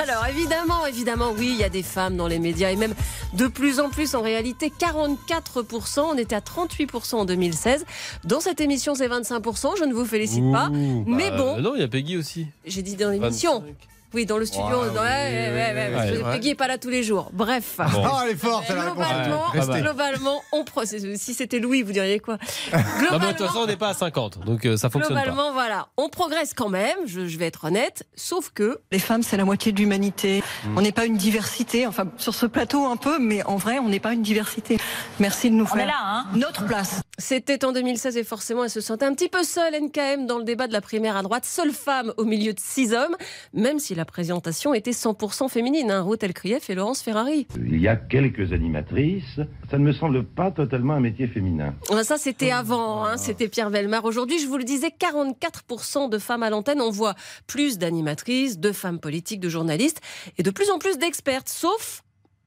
Alors 0.02 0.26
évidemment, 0.26 0.86
évidemment, 0.86 1.32
oui, 1.36 1.50
il 1.54 1.60
y 1.60 1.64
a 1.64 1.68
des 1.68 1.82
femmes 1.82 2.16
dans 2.16 2.26
les 2.26 2.38
médias 2.38 2.70
et 2.70 2.76
même 2.76 2.94
de 3.34 3.46
plus 3.46 3.78
en 3.78 3.90
plus 3.90 4.14
en 4.14 4.22
réalité, 4.22 4.72
44%, 4.78 6.00
on 6.00 6.16
était 6.16 6.34
à 6.34 6.40
38% 6.40 7.14
en 7.16 7.24
2016. 7.24 7.84
Dans 8.24 8.40
cette 8.40 8.60
émission, 8.60 8.94
c'est 8.94 9.08
25%, 9.08 9.78
je 9.78 9.84
ne 9.84 9.92
vous 9.92 10.06
félicite 10.06 10.50
pas. 10.50 10.70
Mais 10.70 11.30
bah, 11.30 11.36
bon. 11.36 11.60
non, 11.60 11.74
il 11.74 11.80
y 11.80 11.84
a 11.84 11.88
Peggy 11.88 12.16
aussi. 12.16 12.46
J'ai 12.64 12.82
dit 12.82 12.96
dans 12.96 13.10
l'émission. 13.10 13.60
25. 13.60 13.74
Oui, 14.14 14.26
dans 14.26 14.38
le 14.38 14.46
studio. 14.46 14.64
Ouais, 14.66 14.74
ouais, 14.74 14.90
oui, 14.90 14.94
ouais, 14.94 15.00
ouais, 15.00 15.72
ouais, 15.74 15.94
ouais, 15.94 16.10
ouais. 16.18 16.22
ouais. 16.24 16.32
Peggy 16.34 16.48
n'est 16.48 16.54
pas 16.54 16.68
là 16.68 16.78
tous 16.78 16.88
les 16.90 17.02
jours. 17.02 17.30
Bref. 17.32 17.76
Bon. 17.78 18.02
Ah, 18.04 18.22
elle 18.24 18.30
est 18.32 18.36
forte. 18.36 18.66
Globalement, 18.70 19.50
Ouais, 19.52 19.58
pas 19.60 19.66
mal. 19.66 19.82
globalement, 19.82 20.42
on 20.52 20.64
pro- 20.64 20.84
Si 20.84 21.34
c'était 21.34 21.58
Louis, 21.58 21.82
vous 21.82 21.92
diriez 21.92 22.20
quoi? 22.20 22.34
Non, 22.34 22.40
mais 22.72 22.78
de 22.78 22.84
toute 22.88 23.08
Globalement, 23.10 23.46
façon, 23.48 23.58
on 23.60 23.66
n'est 23.66 23.76
pas 23.76 23.88
à 23.88 23.94
50, 23.94 24.38
donc 24.44 24.64
euh, 24.66 24.76
ça 24.76 24.88
fonctionne 24.90 25.14
pas. 25.16 25.22
globalement, 25.22 25.52
voilà, 25.52 25.88
on 25.96 26.08
progresse 26.08 26.54
quand 26.54 26.68
même. 26.68 26.96
Je, 27.06 27.26
je 27.26 27.38
vais 27.38 27.46
être 27.46 27.64
honnête, 27.64 28.04
sauf 28.14 28.50
que 28.54 28.78
Les 28.92 28.98
femmes, 28.98 29.22
c'est 29.22 29.36
la 29.36 29.44
moitié 29.44 29.72
de 29.72 29.78
l'humanité. 29.78 30.42
On 30.76 30.80
n'est 30.80 30.92
pas 30.92 31.04
une 31.06 31.16
diversité, 31.16 31.86
enfin 31.86 32.06
sur 32.18 32.34
ce 32.34 32.46
plateau 32.46 32.86
un 32.86 32.96
peu, 32.96 33.18
mais 33.18 33.42
en 33.44 33.56
vrai, 33.56 33.78
on 33.78 33.88
n'est 33.88 34.00
pas 34.00 34.12
une 34.12 34.22
diversité. 34.22 34.78
Merci 35.20 35.50
de 35.50 35.54
nous 35.56 35.66
faire 35.66 36.26
notre 36.34 36.64
place. 36.66 37.00
C'était 37.18 37.64
en 37.64 37.72
2016 37.72 38.16
et 38.16 38.24
forcément 38.24 38.64
elle 38.64 38.70
se 38.70 38.80
sentait 38.80 39.04
un 39.04 39.14
petit 39.14 39.28
peu 39.28 39.44
seule 39.44 39.74
NKM 39.80 40.26
dans 40.26 40.38
le 40.38 40.44
débat 40.44 40.66
de 40.66 40.72
la 40.72 40.80
primaire 40.80 41.16
à 41.16 41.22
droite, 41.22 41.44
seule 41.44 41.70
femme 41.72 42.12
au 42.16 42.24
milieu 42.24 42.52
de 42.52 42.60
six 42.60 42.92
hommes, 42.92 43.16
même 43.52 43.78
si 43.78 43.94
la 43.94 44.04
présentation 44.04 44.74
était 44.74 44.90
100% 44.90 45.48
féminine. 45.48 45.90
Hein. 45.90 46.02
Ruth 46.02 46.22
Elkrief 46.22 46.70
et 46.70 46.74
Laurence 46.74 47.02
Ferrari. 47.02 47.46
Il 47.56 47.80
y 47.80 47.88
a 47.88 47.96
quelques 47.96 48.52
animatrices. 48.52 49.40
Ça 49.70 49.78
ne 49.78 49.84
me 49.84 49.92
semble 49.92 50.24
pas 50.24 50.50
totalement 50.50 50.94
un 50.94 51.00
métier 51.00 51.26
féminin. 51.26 51.74
Ah, 51.90 52.04
Ça 52.04 52.18
c'était 52.18 52.50
avant, 52.50 53.04
hein. 53.04 53.16
c'était 53.16 53.48
Pierre 53.48 53.70
Velmar. 53.70 54.04
Aujourd'hui, 54.04 54.38
je 54.38 54.46
vous 54.46 54.58
le 54.58 54.64
disais, 54.64 54.88
44% 54.88 56.08
de 56.08 56.18
femmes 56.18 56.42
à 56.42 56.50
l'antenne. 56.50 56.80
On 56.80 56.90
voit 56.90 57.14
plus 57.46 57.78
d'animatrices, 57.78 58.58
de 58.58 58.72
femmes 58.72 58.98
politiques, 59.00 59.40
de 59.40 59.48
journalistes 59.48 60.00
et 60.38 60.42
de 60.42 60.50
plus 60.50 60.70
en 60.70 60.78
plus 60.78 60.98
d'expertes, 60.98 61.48
sauf 61.48 62.03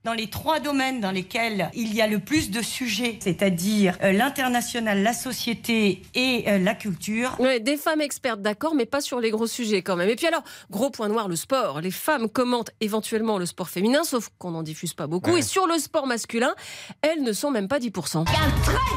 Dans 0.07 0.13
les 0.13 0.30
trois 0.30 0.62
domaines 0.62 1.01
dans 1.01 1.12
lesquels 1.12 1.69
il 1.74 1.94
y 1.94 2.01
a 2.01 2.07
le 2.07 2.19
plus 2.19 2.50
de 2.50 2.62
sujets, 2.62 3.19
c'est-à-dire 3.21 3.98
euh, 4.01 4.13
l'international, 4.13 5.04
la 5.04 5.12
société 5.12 6.01
et 6.15 6.45
euh, 6.48 6.59
la 6.59 6.75
culture, 6.75 7.36
Ouais, 7.39 7.59
des 7.59 7.75
femmes 7.75 8.00
expertes, 8.00 8.42
d'accord, 8.42 8.74
mais 8.74 8.86
pas 8.86 9.01
sur 9.01 9.19
les 9.19 9.31
gros 9.31 9.48
sujets 9.48 9.81
quand 9.81 9.98
même. 9.98 10.07
Et 10.07 10.15
puis 10.15 10.25
alors, 10.25 10.44
gros 10.71 10.92
point 10.92 11.09
noir, 11.09 11.27
le 11.27 11.36
sport. 11.36 11.81
Les 11.81 11.92
femmes 11.92 12.30
commentent 12.30 12.71
éventuellement 12.80 13.38
le 13.38 13.45
sport 13.45 13.68
féminin, 13.68 14.06
sauf 14.06 14.30
qu'on 14.39 14.51
n'en 14.51 14.63
diffuse 14.63 14.94
pas 14.94 15.07
beaucoup. 15.07 15.36
Et 15.36 15.42
sur 15.42 15.68
le 15.68 15.77
sport 15.77 16.07
masculin, 16.07 16.56
elles 17.01 17.21
ne 17.21 17.33
sont 17.33 17.51
même 17.51 17.68
pas 17.68 17.80
10%. 17.80 18.24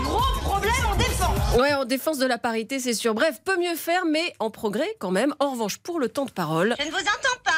gros 0.04 0.20
problème 0.42 0.72
en 0.92 0.94
défense. 0.94 1.58
Ouais, 1.58 1.74
en 1.74 1.86
défense 1.86 2.18
de 2.18 2.26
la 2.26 2.38
parité, 2.38 2.78
c'est 2.78 2.94
sûr. 2.94 3.14
Bref, 3.14 3.40
peut 3.44 3.58
mieux 3.58 3.74
faire, 3.74 4.04
mais 4.06 4.32
en 4.38 4.50
progrès 4.50 4.94
quand 5.00 5.10
même. 5.10 5.34
En 5.40 5.50
revanche, 5.50 5.78
pour 5.78 5.98
le 5.98 6.08
temps 6.08 6.24
de 6.26 6.30
parole, 6.30 6.76
Je 6.78 6.84
ne 6.86 6.90
vous 6.92 6.98
entends 6.98 7.40
pas. 7.42 7.50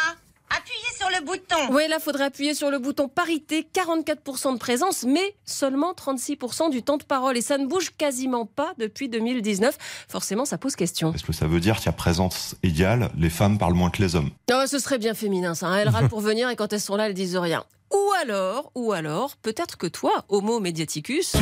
Appuyez 0.57 0.97
sur 0.99 1.09
le 1.23 1.27
bouton. 1.27 1.75
ouais, 1.75 1.89
là, 1.89 1.99
faudrait 1.99 2.25
appuyer 2.25 2.55
sur 2.55 2.71
le 2.71 2.79
bouton 2.79 3.09
parité, 3.09 3.67
44% 3.75 4.53
de 4.55 4.59
présence, 4.59 5.05
mais 5.05 5.35
seulement 5.45 5.93
36% 5.93 6.71
du 6.71 6.83
temps 6.83 6.97
de 6.97 7.05
parole. 7.05 7.37
Et 7.37 7.43
ça 7.43 7.59
ne 7.59 7.67
bouge 7.67 7.91
quasiment 7.97 8.47
pas 8.47 8.73
depuis 8.79 9.09
2019. 9.09 9.77
Forcément, 10.09 10.45
ça 10.45 10.59
pose 10.59 10.77
question. 10.77 11.13
Est-ce 11.15 11.25
que 11.25 11.33
ça 11.33 11.47
veut 11.47 11.61
dire 11.61 11.81
qu'à 11.81 11.93
présence 11.93 12.57
égale, 12.63 13.11
les 13.17 13.31
femmes 13.31 13.59
parlent 13.59 13.75
moins 13.75 13.91
que 13.91 14.03
les 14.03 14.17
hommes? 14.17 14.31
Oh, 14.53 14.65
ce 14.67 14.79
serait 14.79 14.99
bien 14.99 15.15
féminin, 15.15 15.55
ça. 15.55 15.69
hein. 15.69 15.77
Elles 15.79 15.89
râlent 15.89 16.09
pour 16.09 16.21
venir 16.21 16.49
et 16.51 16.57
quand 16.57 16.73
elles 16.73 16.81
sont 16.81 16.97
là, 16.97 17.07
elles 17.07 17.15
disent 17.15 17.37
rien. 17.37 17.65
Ou 17.93 18.11
alors, 18.23 18.73
ou 18.75 18.93
alors, 18.93 19.37
peut-être 19.43 19.77
que 19.77 19.87
toi, 19.87 20.25
Homo 20.31 20.61
mediaticus. 20.61 21.37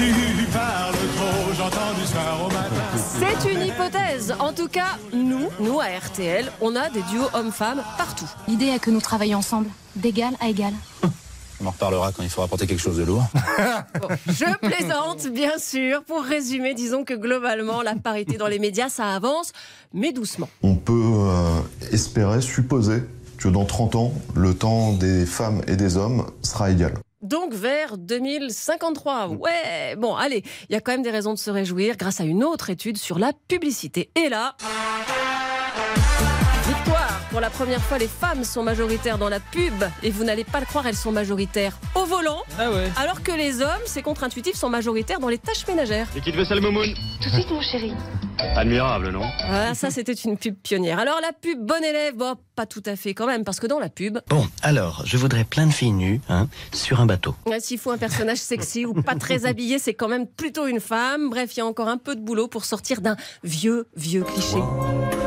C'est 2.97 3.52
une 3.52 3.62
hypothèse. 3.62 4.35
En 4.41 4.52
tout 4.52 4.67
cas, 4.69 4.99
nous, 5.12 5.49
nous 5.61 5.81
à 5.81 5.87
RTL, 5.87 6.50
on 6.61 6.75
a 6.75 6.91
des 6.91 7.02
duos 7.02 7.29
hommes-femmes 7.35 7.82
partout. 7.97 8.29
L'idée 8.49 8.67
est 8.67 8.81
que 8.81 8.91
nous 8.91 9.00
travaillions 9.00 9.38
ensemble, 9.38 9.69
d'égal 9.94 10.35
à 10.41 10.49
égal. 10.49 10.73
On 11.62 11.67
en 11.67 11.70
reparlera 11.70 12.11
quand 12.11 12.23
il 12.23 12.31
faudra 12.31 12.49
porter 12.49 12.67
quelque 12.67 12.81
chose 12.81 12.97
de 12.97 13.05
lourd. 13.05 13.23
Bon, 14.00 14.08
je 14.26 14.56
plaisante, 14.56 15.26
bien 15.29 15.58
sûr. 15.58 16.02
Pour 16.05 16.23
résumer, 16.23 16.75
disons 16.75 17.05
que 17.05 17.14
globalement, 17.14 17.82
la 17.82 17.94
parité 17.94 18.38
dans 18.38 18.47
les 18.47 18.58
médias, 18.58 18.88
ça 18.88 19.11
avance, 19.11 19.52
mais 19.93 20.12
doucement. 20.12 20.49
On 20.62 20.75
peut 20.75 20.93
euh, 20.94 21.61
espérer, 21.93 22.41
supposer 22.41 23.02
que 23.40 23.48
dans 23.48 23.64
30 23.64 23.96
ans, 23.96 24.12
le 24.34 24.54
temps 24.54 24.92
des 24.92 25.25
femmes 25.25 25.62
et 25.66 25.76
des 25.76 25.96
hommes 25.96 26.26
sera 26.42 26.70
égal. 26.70 26.92
Donc 27.22 27.52
vers 27.54 27.96
2053. 27.98 29.28
Ouais, 29.28 29.96
bon, 29.96 30.14
allez, 30.14 30.44
il 30.69 30.72
y 30.75 30.76
a 30.76 30.81
quand 30.81 30.92
même 30.92 31.02
des 31.02 31.10
raisons 31.10 31.32
de 31.32 31.38
se 31.38 31.50
réjouir 31.50 31.97
grâce 31.97 32.20
à 32.20 32.25
une 32.25 32.44
autre 32.44 32.70
étude 32.70 32.99
sur 32.99 33.18
la 33.18 33.32
publicité. 33.49 34.11
Et 34.14 34.28
là, 34.28 34.56
victoire. 36.66 37.20
Pour 37.30 37.40
la 37.40 37.50
première 37.50 37.80
fois, 37.80 37.99
les 37.99 38.09
femmes 38.09 38.44
sont 38.44 38.62
majoritaires 38.62 39.18
dans 39.18 39.28
la 39.28 39.40
pub. 39.40 39.85
Et 40.02 40.11
vous 40.11 40.25
n'allez 40.25 40.44
pas 40.44 40.61
le 40.61 40.66
croire, 40.66 40.87
elles 40.87 40.97
sont 40.97 41.12
majoritaires 41.12 41.78
au 42.00 42.07
volant. 42.07 42.38
Ah 42.59 42.71
ouais. 42.71 42.90
Alors 42.97 43.23
que 43.23 43.33
les 43.33 43.61
hommes, 43.61 43.69
c'est 43.87 44.02
contre-intuitif, 44.02 44.54
sont 44.54 44.69
majoritaires 44.71 45.21
dans 45.21 45.28
les 45.28 45.38
tâches 45.38 45.66
ménagères. 45.66 46.07
Et 46.16 46.21
qui 46.21 46.33
te 46.33 46.37
veut 46.37 46.45
ça 46.45 46.54
le 46.54 46.61
moumoune 46.61 46.95
Tout 47.21 47.28
de 47.28 47.35
suite, 47.35 47.50
mon 47.50 47.61
chéri. 47.61 47.92
Admirable, 48.57 49.11
non? 49.11 49.23
Voilà, 49.49 49.75
ça 49.75 49.90
c'était 49.90 50.14
une 50.14 50.38
pub 50.38 50.57
pionnière. 50.62 50.99
Alors 50.99 51.19
la 51.21 51.33
pub 51.33 51.59
bon 51.61 51.83
élève, 51.85 52.16
bon, 52.16 52.37
pas 52.57 52.64
tout 52.64 52.83
à 52.87 52.97
fait 52.97 53.12
quand 53.12 53.26
même, 53.26 53.45
parce 53.45 53.61
que 53.61 53.66
dans 53.66 53.78
la 53.78 53.90
pub, 53.90 54.19
Bon, 54.28 54.47
alors, 54.62 55.02
je 55.04 55.16
voudrais 55.19 55.45
plein 55.45 55.66
de 55.66 55.73
filles 55.73 55.92
nues, 55.92 56.21
hein, 56.30 56.49
sur 56.73 57.00
un 57.00 57.07
bateau. 57.07 57.35
S'il 57.59 57.78
faut 57.78 57.90
un 57.90 57.99
personnage 57.99 58.38
sexy 58.38 58.87
ou 58.87 58.95
pas 58.95 59.14
très 59.14 59.45
habillé, 59.45 59.78
c'est 59.78 59.95
quand 59.95 60.09
même 60.09 60.26
plutôt 60.26 60.66
une 60.66 60.80
femme. 60.80 61.28
Bref, 61.28 61.54
il 61.54 61.59
y 61.59 61.62
a 61.62 61.66
encore 61.66 61.88
un 61.88 61.99
peu 61.99 62.16
de 62.16 62.21
boulot 62.21 62.49
pour 62.49 62.64
sortir 62.64 63.02
d'un 63.02 63.16
vieux, 63.45 63.88
vieux 63.95 64.23
cliché. 64.25 64.59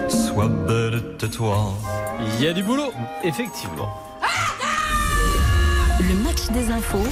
Sois 0.09 0.47
belle 0.47 1.15
de 1.19 1.27
toi. 1.27 1.73
Il 2.39 2.43
y 2.43 2.47
a 2.47 2.53
du 2.53 2.63
boulot, 2.63 2.91
effectivement. 3.23 3.89
Le 5.99 6.15
match 6.23 6.49
des 6.51 6.71
infos 6.71 7.07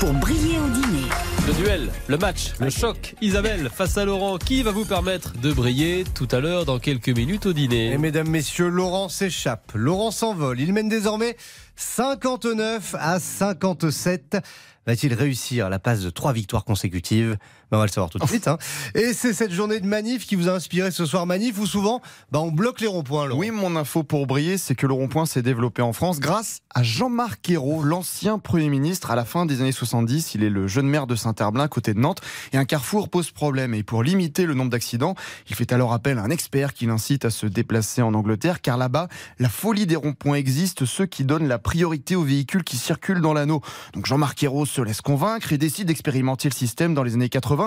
pour 0.00 0.12
briller 0.12 0.58
au 0.58 0.68
dîner. 0.68 1.08
Le 1.46 1.52
duel, 1.54 1.88
le 2.08 2.18
match, 2.18 2.52
le 2.60 2.70
choc. 2.70 3.14
Isabelle 3.20 3.70
face 3.72 3.96
à 3.96 4.04
Laurent, 4.04 4.38
qui 4.38 4.62
va 4.62 4.70
vous 4.70 4.84
permettre 4.84 5.32
de 5.38 5.52
briller 5.52 6.04
tout 6.14 6.28
à 6.32 6.40
l'heure 6.40 6.64
dans 6.64 6.78
quelques 6.78 7.08
minutes 7.08 7.46
au 7.46 7.52
dîner 7.52 7.92
Et 7.92 7.98
mesdames, 7.98 8.28
messieurs, 8.28 8.68
Laurent 8.68 9.08
s'échappe. 9.08 9.72
Laurent 9.74 10.10
s'envole. 10.10 10.60
Il 10.60 10.72
mène 10.72 10.88
désormais 10.88 11.36
59 11.76 12.96
à 12.98 13.20
57. 13.20 14.38
Va-t-il 14.86 15.14
réussir 15.14 15.68
la 15.68 15.78
passe 15.78 16.00
de 16.00 16.10
trois 16.10 16.32
victoires 16.32 16.64
consécutives 16.64 17.36
On 17.70 17.78
va 17.78 17.84
le 17.84 17.90
savoir 17.90 18.10
tout 18.10 18.18
de 18.18 18.26
suite. 18.28 18.48
hein. 18.48 18.58
Et 18.94 19.12
c'est 19.12 19.32
cette 19.32 19.52
journée 19.52 19.80
de 19.80 19.86
manif 19.86 20.26
qui 20.26 20.36
vous 20.36 20.48
a 20.48 20.52
inspiré 20.52 20.90
ce 20.90 21.04
soir 21.06 21.26
manif 21.26 21.58
où 21.58 21.66
souvent 21.66 22.00
ben, 22.32 22.40
on 22.40 22.50
bloque 22.50 22.80
les 22.80 22.86
ronds-points. 22.86 23.30
Oui, 23.30 23.50
mon 23.50 23.76
info 23.76 24.02
pour 24.02 24.26
briller, 24.26 24.58
c'est 24.58 24.74
que 24.74 24.86
le 24.86 24.94
rond-point 24.94 25.26
s'est 25.26 25.42
développé 25.42 25.82
en 25.82 25.92
France 25.92 26.20
grâce 26.20 26.60
à 26.74 26.82
Jean-Marc 26.82 27.48
Ayrault, 27.50 27.82
l'ancien 27.82 28.38
Premier 28.38 28.68
ministre. 28.68 29.10
À 29.10 29.16
la 29.16 29.24
fin 29.24 29.46
des 29.46 29.60
années 29.60 29.72
70, 29.72 30.34
il 30.34 30.44
est 30.44 30.50
le 30.50 30.66
jeune 30.66 30.86
maire 30.86 31.06
de 31.06 31.16
Saint-Herblain, 31.16 31.68
côté 31.68 31.94
de 31.94 31.98
Nantes. 31.98 32.20
Et 32.52 32.56
un 32.56 32.64
carrefour 32.64 33.08
pose 33.08 33.30
problème. 33.30 33.74
Et 33.74 33.82
pour 33.82 34.02
limiter 34.02 34.46
le 34.46 34.54
nombre 34.54 34.70
d'accidents, 34.70 35.14
il 35.50 35.56
fait 35.56 35.72
alors 35.72 35.92
appel 35.92 36.18
à 36.18 36.22
un 36.22 36.30
expert 36.30 36.72
qui 36.74 36.86
l'incite 36.86 37.24
à 37.24 37.30
se 37.30 37.46
déplacer 37.46 38.02
en 38.02 38.14
Angleterre, 38.14 38.60
car 38.60 38.76
là-bas, 38.78 39.08
la 39.38 39.48
folie 39.48 39.86
des 39.86 39.96
ronds-points 39.96 40.36
existe, 40.36 40.84
ceux 40.84 41.06
qui 41.06 41.24
donnent 41.24 41.48
la 41.48 41.58
priorité 41.58 42.14
aux 42.16 42.22
véhicules 42.22 42.64
qui 42.64 42.76
circulent 42.76 43.20
dans 43.20 43.34
l'anneau. 43.34 43.60
Donc 43.94 44.06
Jean-Marc 44.06 44.42
Ayrault 44.42 44.66
se 44.66 44.80
laisse 44.80 45.00
convaincre 45.00 45.52
et 45.52 45.58
décide 45.58 45.88
d'expérimenter 45.88 46.48
le 46.48 46.54
système 46.54 46.94
dans 46.94 47.02
les 47.02 47.14
années 47.14 47.28
80, 47.28 47.57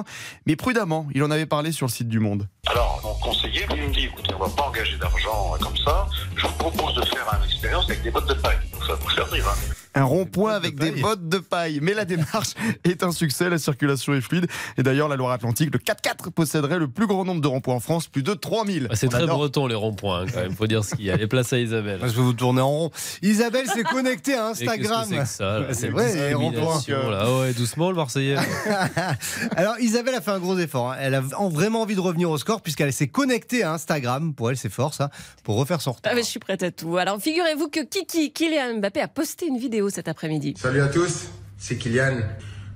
mais 0.46 0.56
prudemment, 0.56 1.08
il 1.14 1.24
en 1.24 1.32
avait 1.32 1.46
parlé 1.46 1.72
sur 1.72 1.88
le 1.88 1.92
site 1.92 2.08
du 2.08 2.20
Monde. 2.20 2.48
Alors, 2.68 3.02
mon 3.04 3.14
conseiller, 3.16 3.66
lui, 3.74 3.88
me 3.88 3.94
dit, 3.94 4.06
écoutez, 4.06 4.34
on 4.36 4.40
va 4.40 4.50
pas 4.50 4.64
engager 4.64 4.98
d'argent 4.98 5.56
comme 5.62 5.78
ça, 5.78 6.08
je 6.36 6.48
vous 6.48 6.54
propose 6.54 6.96
de 6.96 7.06
faire 7.06 7.28
une 7.38 7.46
expérience 7.46 7.86
avec 7.90 8.02
des 8.02 8.12
bottes 8.12 8.30
de 8.30 8.34
paille. 8.36 8.58
Ça 8.88 8.96
vous 8.96 9.10
servir, 9.12 9.48
hein. 9.48 9.74
Un 9.94 10.04
rond-point 10.04 10.54
avec 10.54 10.76
des 10.80 10.92
bottes 10.92 11.28
de 11.28 11.38
paille. 11.38 11.80
Mais 11.82 11.94
la 11.94 12.06
démarche 12.06 12.54
est 12.86 13.04
un 13.04 13.12
succès, 13.12 13.50
la 13.50 13.58
circulation 13.58 14.14
est 14.14 14.22
fluide. 14.22 14.48
Et 14.78 14.84
d'ailleurs, 14.84 15.08
la 15.10 15.16
Loire-Atlantique, 15.18 15.70
le 15.74 15.80
4x4 15.80 16.32
posséderait 16.32 16.80
le 16.80 16.88
plus 16.88 17.08
grand 17.08 17.26
nombre 17.26 17.42
de 17.42 17.48
ronds-points 17.48 17.76
en 17.76 17.80
France, 17.80 18.08
plus 18.08 18.24
de 18.24 18.34
3000. 18.34 18.88
Ah, 18.90 18.96
C'est 18.96 19.08
très 19.10 19.24
adore. 19.24 19.38
breton 19.38 19.68
les 19.68 19.76
ronds-points, 19.76 20.22
hein, 20.22 20.26
quand 20.34 20.40
même. 20.42 20.54
Faut 20.56 20.68
dire 20.68 20.84
ce 20.86 20.96
qu'il 20.96 21.06
y 21.06 21.12
a. 21.12 21.18
Les 21.18 21.28
places 21.28 21.52
à 21.54 21.60
Isabelle. 21.60 22.00
Je 22.02 22.08
vais 22.08 22.22
vous 22.22 22.34
tourner 22.34 22.62
en 22.62 22.70
rond. 22.70 22.92
Isabelle 23.22 23.68
s'est 23.68 23.84
connectée 23.84 24.36
à 24.36 24.52
Et 24.52 24.54
qu'est-ce 24.54 24.64
que 24.66 24.70
Instagram. 24.70 25.06
c'est 25.10 25.18
que 25.18 25.26
ça, 25.28 25.60
là 25.60 25.74
C'est 25.74 25.90
vrai, 25.90 26.16
les 26.30 26.34
ronds-points. 26.34 26.82
Ah 27.20 27.40
ouais, 27.40 27.54
doucement 27.54 27.90
le 27.90 27.96
Marseillais. 27.98 28.38
Alors 29.56 29.78
Isabelle 29.80 30.16
a 30.16 30.22
fait 30.22 30.32
un 30.32 30.40
gros 30.40 30.58
effort. 30.58 30.92
hein. 30.92 30.96
Elle 31.00 31.16
a 31.16 31.22
en- 31.38 31.50
vraiment 31.50 31.82
envie 31.82 31.96
de 31.96 32.00
revenir 32.00 32.30
au 32.30 32.38
score 32.38 32.62
puisqu'elle 32.62 32.94
s'est 32.94 33.08
connectée 33.08 33.64
à 33.64 33.74
Instagram. 33.74 34.34
Pour 34.34 34.50
elle, 34.50 34.58
c'est 34.58 34.70
fort 34.72 34.94
ça, 34.94 35.10
pour 35.44 35.56
refaire 35.58 35.82
son 35.82 35.92
retard. 35.92 36.12
Ah, 36.14 36.16
mais 36.16 36.24
je 36.24 36.28
suis 36.28 36.40
prête 36.40 36.64
à 36.64 36.72
tout. 36.72 36.98
Alors, 36.98 37.20
figurez-vous 37.22 37.70
que 37.70 37.84
Kiki, 37.84 38.32
Kylian 38.32 38.78
Mbappé, 38.80 39.02
a 39.02 39.08
posté 39.08 39.48
une 39.48 39.58
vidéo 39.58 39.81
cet 39.90 40.08
après-midi. 40.08 40.56
Salut 40.58 40.82
à 40.82 40.88
tous, 40.88 41.28
c'est 41.58 41.78
Kylian. 41.78 42.20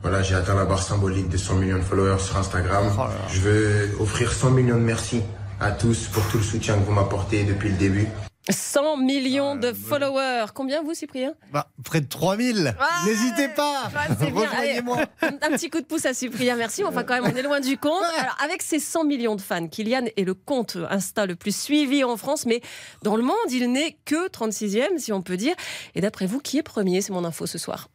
Voilà, 0.02 0.22
j'ai 0.22 0.36
atteint 0.36 0.56
la 0.56 0.66
barre 0.66 0.84
symbolique 0.84 1.30
de 1.30 1.38
100 1.38 1.56
millions 1.56 1.78
de 1.78 1.84
followers 1.84 2.20
sur 2.20 2.38
Instagram. 2.38 2.92
Je 3.30 3.40
veux 3.42 3.90
offrir 4.00 4.32
100 4.32 4.52
millions 4.52 4.78
de 4.78 4.82
merci 4.82 5.22
à 5.60 5.72
tous 5.72 6.08
pour 6.08 6.24
tout 6.28 6.38
le 6.38 6.44
soutien 6.44 6.76
que 6.78 6.84
vous 6.84 6.92
m'apportez 6.92 7.44
depuis 7.44 7.70
le 7.70 7.78
début. 7.78 8.08
100 8.50 8.98
millions 8.98 9.56
de 9.56 9.74
followers. 9.74 10.46
Combien 10.54 10.84
vous, 10.84 10.94
Cyprien 10.94 11.34
Bah, 11.52 11.68
près 11.84 12.02
de 12.02 12.08
3000. 12.08 12.76
N'hésitez 13.06 13.48
pas. 13.50 13.90
Ah, 13.96 14.08
bien. 14.14 14.28
Allez, 14.28 14.32
Rejoignez-moi. 14.32 14.98
un, 15.22 15.28
un 15.28 15.52
petit 15.58 15.70
coup 15.70 15.80
de 15.80 15.86
pouce 15.86 16.06
à 16.06 16.14
Cyprien, 16.14 16.56
merci. 16.56 16.84
Enfin, 16.84 17.04
quand 17.04 17.14
même, 17.20 17.32
on 17.32 17.36
est 17.36 17.42
loin 17.42 17.60
du 17.60 17.78
compte. 17.78 18.04
Alors, 18.20 18.38
avec 18.44 18.62
ses 18.62 18.80
100 18.80 19.06
millions 19.06 19.36
de 19.36 19.42
fans, 19.42 19.68
Kylian 19.68 20.06
est 20.16 20.24
le 20.24 20.34
compte 20.34 20.78
Insta 20.90 21.26
le 21.26 21.36
plus 21.36 21.56
suivi 21.56 22.04
en 22.04 22.18
France, 22.18 22.46
mais 22.46 22.62
dans 23.04 23.16
le 23.16 23.24
monde, 23.24 23.36
il 23.52 23.72
n'est 23.72 23.98
que 24.06 24.30
36e, 24.30 24.98
si 24.98 25.12
on 25.12 25.22
peut 25.22 25.38
dire. 25.38 25.56
Et 25.96 26.02
d'après 26.02 26.26
vous, 26.28 26.40
qui 26.40 26.58
est 26.58 26.64
premier? 26.64 27.02
C'est 27.02 27.14
mon 27.14 27.26
info 27.26 27.46
ce 27.48 27.58
soir. 27.58 27.88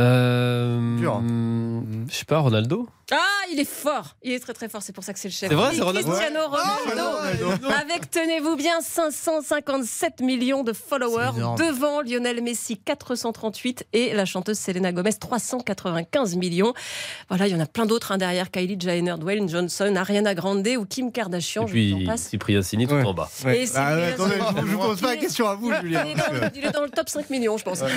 Euh, 0.00 0.78
hmm, 0.78 2.06
je 2.08 2.14
sais 2.14 2.24
pas, 2.24 2.38
Ronaldo? 2.38 2.88
Ah, 3.10 3.16
il 3.50 3.58
est 3.58 3.68
fort. 3.68 4.16
Il 4.22 4.32
est 4.32 4.38
très 4.38 4.52
très 4.52 4.68
fort. 4.68 4.82
C'est 4.82 4.92
pour 4.92 5.02
ça 5.02 5.12
que 5.14 5.18
c'est 5.18 5.28
le 5.28 5.32
chef. 5.32 5.48
C'est 5.48 5.54
vrai, 5.54 5.70
c'est 5.74 5.80
Ronaldo 5.82 6.10
Cristiano 6.10 6.40
Ronaldo. 6.46 7.66
Avec, 7.80 8.10
tenez-vous 8.10 8.56
bien, 8.56 8.80
557 8.82 10.20
millions 10.20 10.62
de 10.62 10.72
followers 10.74 11.32
devant 11.58 12.02
Lionel 12.02 12.42
Messi 12.42 12.76
438 12.76 13.86
et 13.94 14.12
la 14.12 14.24
chanteuse 14.26 14.58
Selena 14.58 14.92
Gomez 14.92 15.14
395 15.14 16.36
millions. 16.36 16.74
Voilà, 17.28 17.46
il 17.46 17.52
y 17.52 17.56
en 17.56 17.60
a 17.60 17.66
plein 17.66 17.86
d'autres 17.86 18.12
hein, 18.12 18.18
derrière 18.18 18.50
Kylie 18.50 18.76
Jenner, 18.78 19.14
Dwayne 19.18 19.48
Johnson, 19.48 19.94
Ariana 19.96 20.34
Grande 20.34 20.68
ou 20.78 20.84
Kim 20.84 21.10
Kardashian. 21.10 21.66
Et 21.66 21.70
puis. 21.70 22.08
Cyprien 22.16 22.62
Sini 22.62 22.86
tout 22.86 22.94
Ouais. 22.94 23.04
en 23.04 23.14
bas. 23.14 23.30
Ouais. 23.44 23.60
Et 23.62 23.66
c'est 23.66 23.78
Ah, 23.78 23.86
attendez, 23.88 24.34
je 24.36 24.60
vous- 24.60 24.66
je 24.66 24.72
vous 24.72 24.78
pose 24.78 25.00
pas 25.00 25.08
la 25.14 25.16
question 25.16 25.48
à 25.48 25.54
vous, 25.54 25.72
Julien. 25.80 26.04
Il 26.04 26.10
est, 26.10 26.14
dans, 26.14 26.32
le- 26.32 26.50
il 26.56 26.64
est 26.66 26.70
dans 26.72 26.82
le 26.82 26.90
top 26.90 27.08
5 27.08 27.30
millions, 27.30 27.56
je 27.56 27.64
pense. 27.64 27.80
Non, 27.80 27.88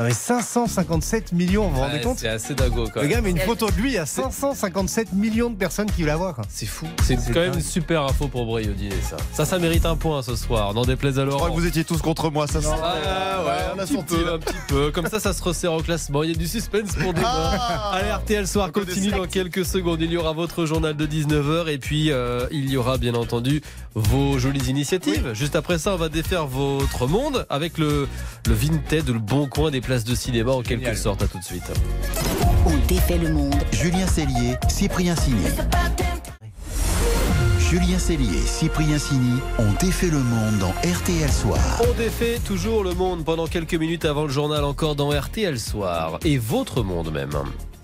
mais 0.00 0.12
557 0.12 1.32
millions, 1.32 1.68
vous 1.68 1.76
vous 1.76 1.80
rendez 1.80 2.00
compte 2.00 2.18
C'est 2.18 2.28
assez 2.28 2.54
dago 2.54 2.84
quand 2.92 2.96
Le 2.96 3.02
même. 3.02 3.10
gars 3.10 3.20
met 3.20 3.30
une 3.30 3.38
photo 3.38 3.70
de 3.70 3.76
lui, 3.76 3.90
il 3.90 3.94
y 3.94 3.98
a 4.44 4.54
557 4.54 5.12
millions 5.12 5.50
de 5.50 5.56
personnes 5.56 5.90
qui 5.90 6.02
la 6.02 6.16
voient. 6.16 6.32
quoi. 6.34 6.44
C'est 6.48 6.66
fou. 6.66 6.86
C'est 7.04 7.16
quand 7.32 7.40
même 7.40 7.54
une 7.54 7.60
super 7.60 8.02
info 8.02 8.28
pour 8.28 8.58
dîner, 8.60 8.90
ça. 9.08 9.16
Ça, 9.32 9.44
ça 9.44 9.58
mérite 9.58 9.86
un 9.86 9.96
point 9.96 10.22
ce 10.22 10.36
soir. 10.36 10.74
N'en 10.74 10.84
déplaise 10.84 11.18
à 11.18 11.24
Je 11.24 11.28
crois 11.30 11.46
Laurent. 11.48 11.54
que 11.54 11.60
vous 11.60 11.66
étiez 11.66 11.84
tous 11.84 11.98
contre 12.02 12.30
moi, 12.30 12.46
ça 12.46 12.60
se 12.60 12.66
Ah 12.66 13.42
ouais, 13.44 13.52
on 13.74 13.78
a 13.78 13.82
un 13.82 13.86
petit 13.86 13.94
senti. 13.94 14.14
peu, 14.16 14.32
un 14.32 14.38
petit 14.38 14.56
peu. 14.68 14.90
Comme 14.90 15.06
ça, 15.06 15.20
ça 15.20 15.32
se 15.32 15.42
resserre 15.42 15.72
au 15.72 15.82
classement. 15.82 16.22
Il 16.22 16.30
y 16.30 16.34
a 16.34 16.36
du 16.36 16.46
suspense 16.48 16.94
pour 16.94 17.12
demain. 17.14 17.24
Ah 17.26 17.92
Allez, 17.94 18.10
RTL 18.12 18.46
Soir 18.46 18.68
On 18.68 18.72
continue 18.80 19.10
dans 19.10 19.26
quelques 19.26 19.64
secondes. 19.64 20.00
Il 20.00 20.10
y 20.12 20.16
aura 20.16 20.32
votre 20.32 20.66
journal 20.66 20.96
de 20.96 21.06
19h 21.06 21.68
et 21.68 21.78
puis 21.78 22.10
euh, 22.10 22.46
il 22.50 22.70
y 22.70 22.76
aura 22.76 22.98
bien 22.98 23.14
entendu 23.14 23.62
vos 23.94 24.38
jolies 24.38 24.68
initiatives. 24.70 25.32
Juste 25.34 25.56
après 25.56 25.78
ça, 25.78 25.94
on 25.94 25.96
va 25.98 26.08
défaire 26.08 26.46
votre 26.46 27.06
monde 27.06 27.46
avec 27.50 27.78
le, 27.78 28.08
le 28.46 28.54
Vinted, 28.54 29.08
le 29.08 29.18
bon 29.18 29.46
coin 29.46 29.70
des 29.70 29.80
places 29.80 30.04
de 30.04 30.14
cinéma 30.14 30.52
en 30.52 30.62
quelque 30.62 30.80
Génial. 30.80 30.96
sorte. 30.96 31.22
À 31.22 31.28
tout 31.28 31.38
de 31.38 31.44
suite. 31.44 31.62
Défait 32.88 33.18
le 33.18 33.32
monde. 33.32 33.54
Julien 33.72 34.06
Cellier, 34.06 34.56
Cyprien 34.68 35.14
Sini. 35.16 35.44
Julien 37.58 37.98
Cellier 37.98 38.36
et 38.36 38.46
Cyprien 38.46 38.98
Sini 38.98 39.40
ont 39.58 39.72
défait 39.80 40.08
le 40.10 40.18
monde 40.18 40.58
dans 40.58 40.70
RTL 40.88 41.30
Soir. 41.30 41.58
On 41.88 41.96
défait 41.96 42.38
toujours 42.44 42.84
le 42.84 42.92
monde 42.94 43.24
pendant 43.24 43.46
quelques 43.46 43.74
minutes 43.74 44.04
avant 44.04 44.24
le 44.24 44.28
journal 44.28 44.64
encore 44.64 44.94
dans 44.94 45.08
RTL 45.10 45.58
Soir. 45.58 46.18
Et 46.24 46.38
votre 46.38 46.82
monde 46.82 47.12
même. 47.12 47.30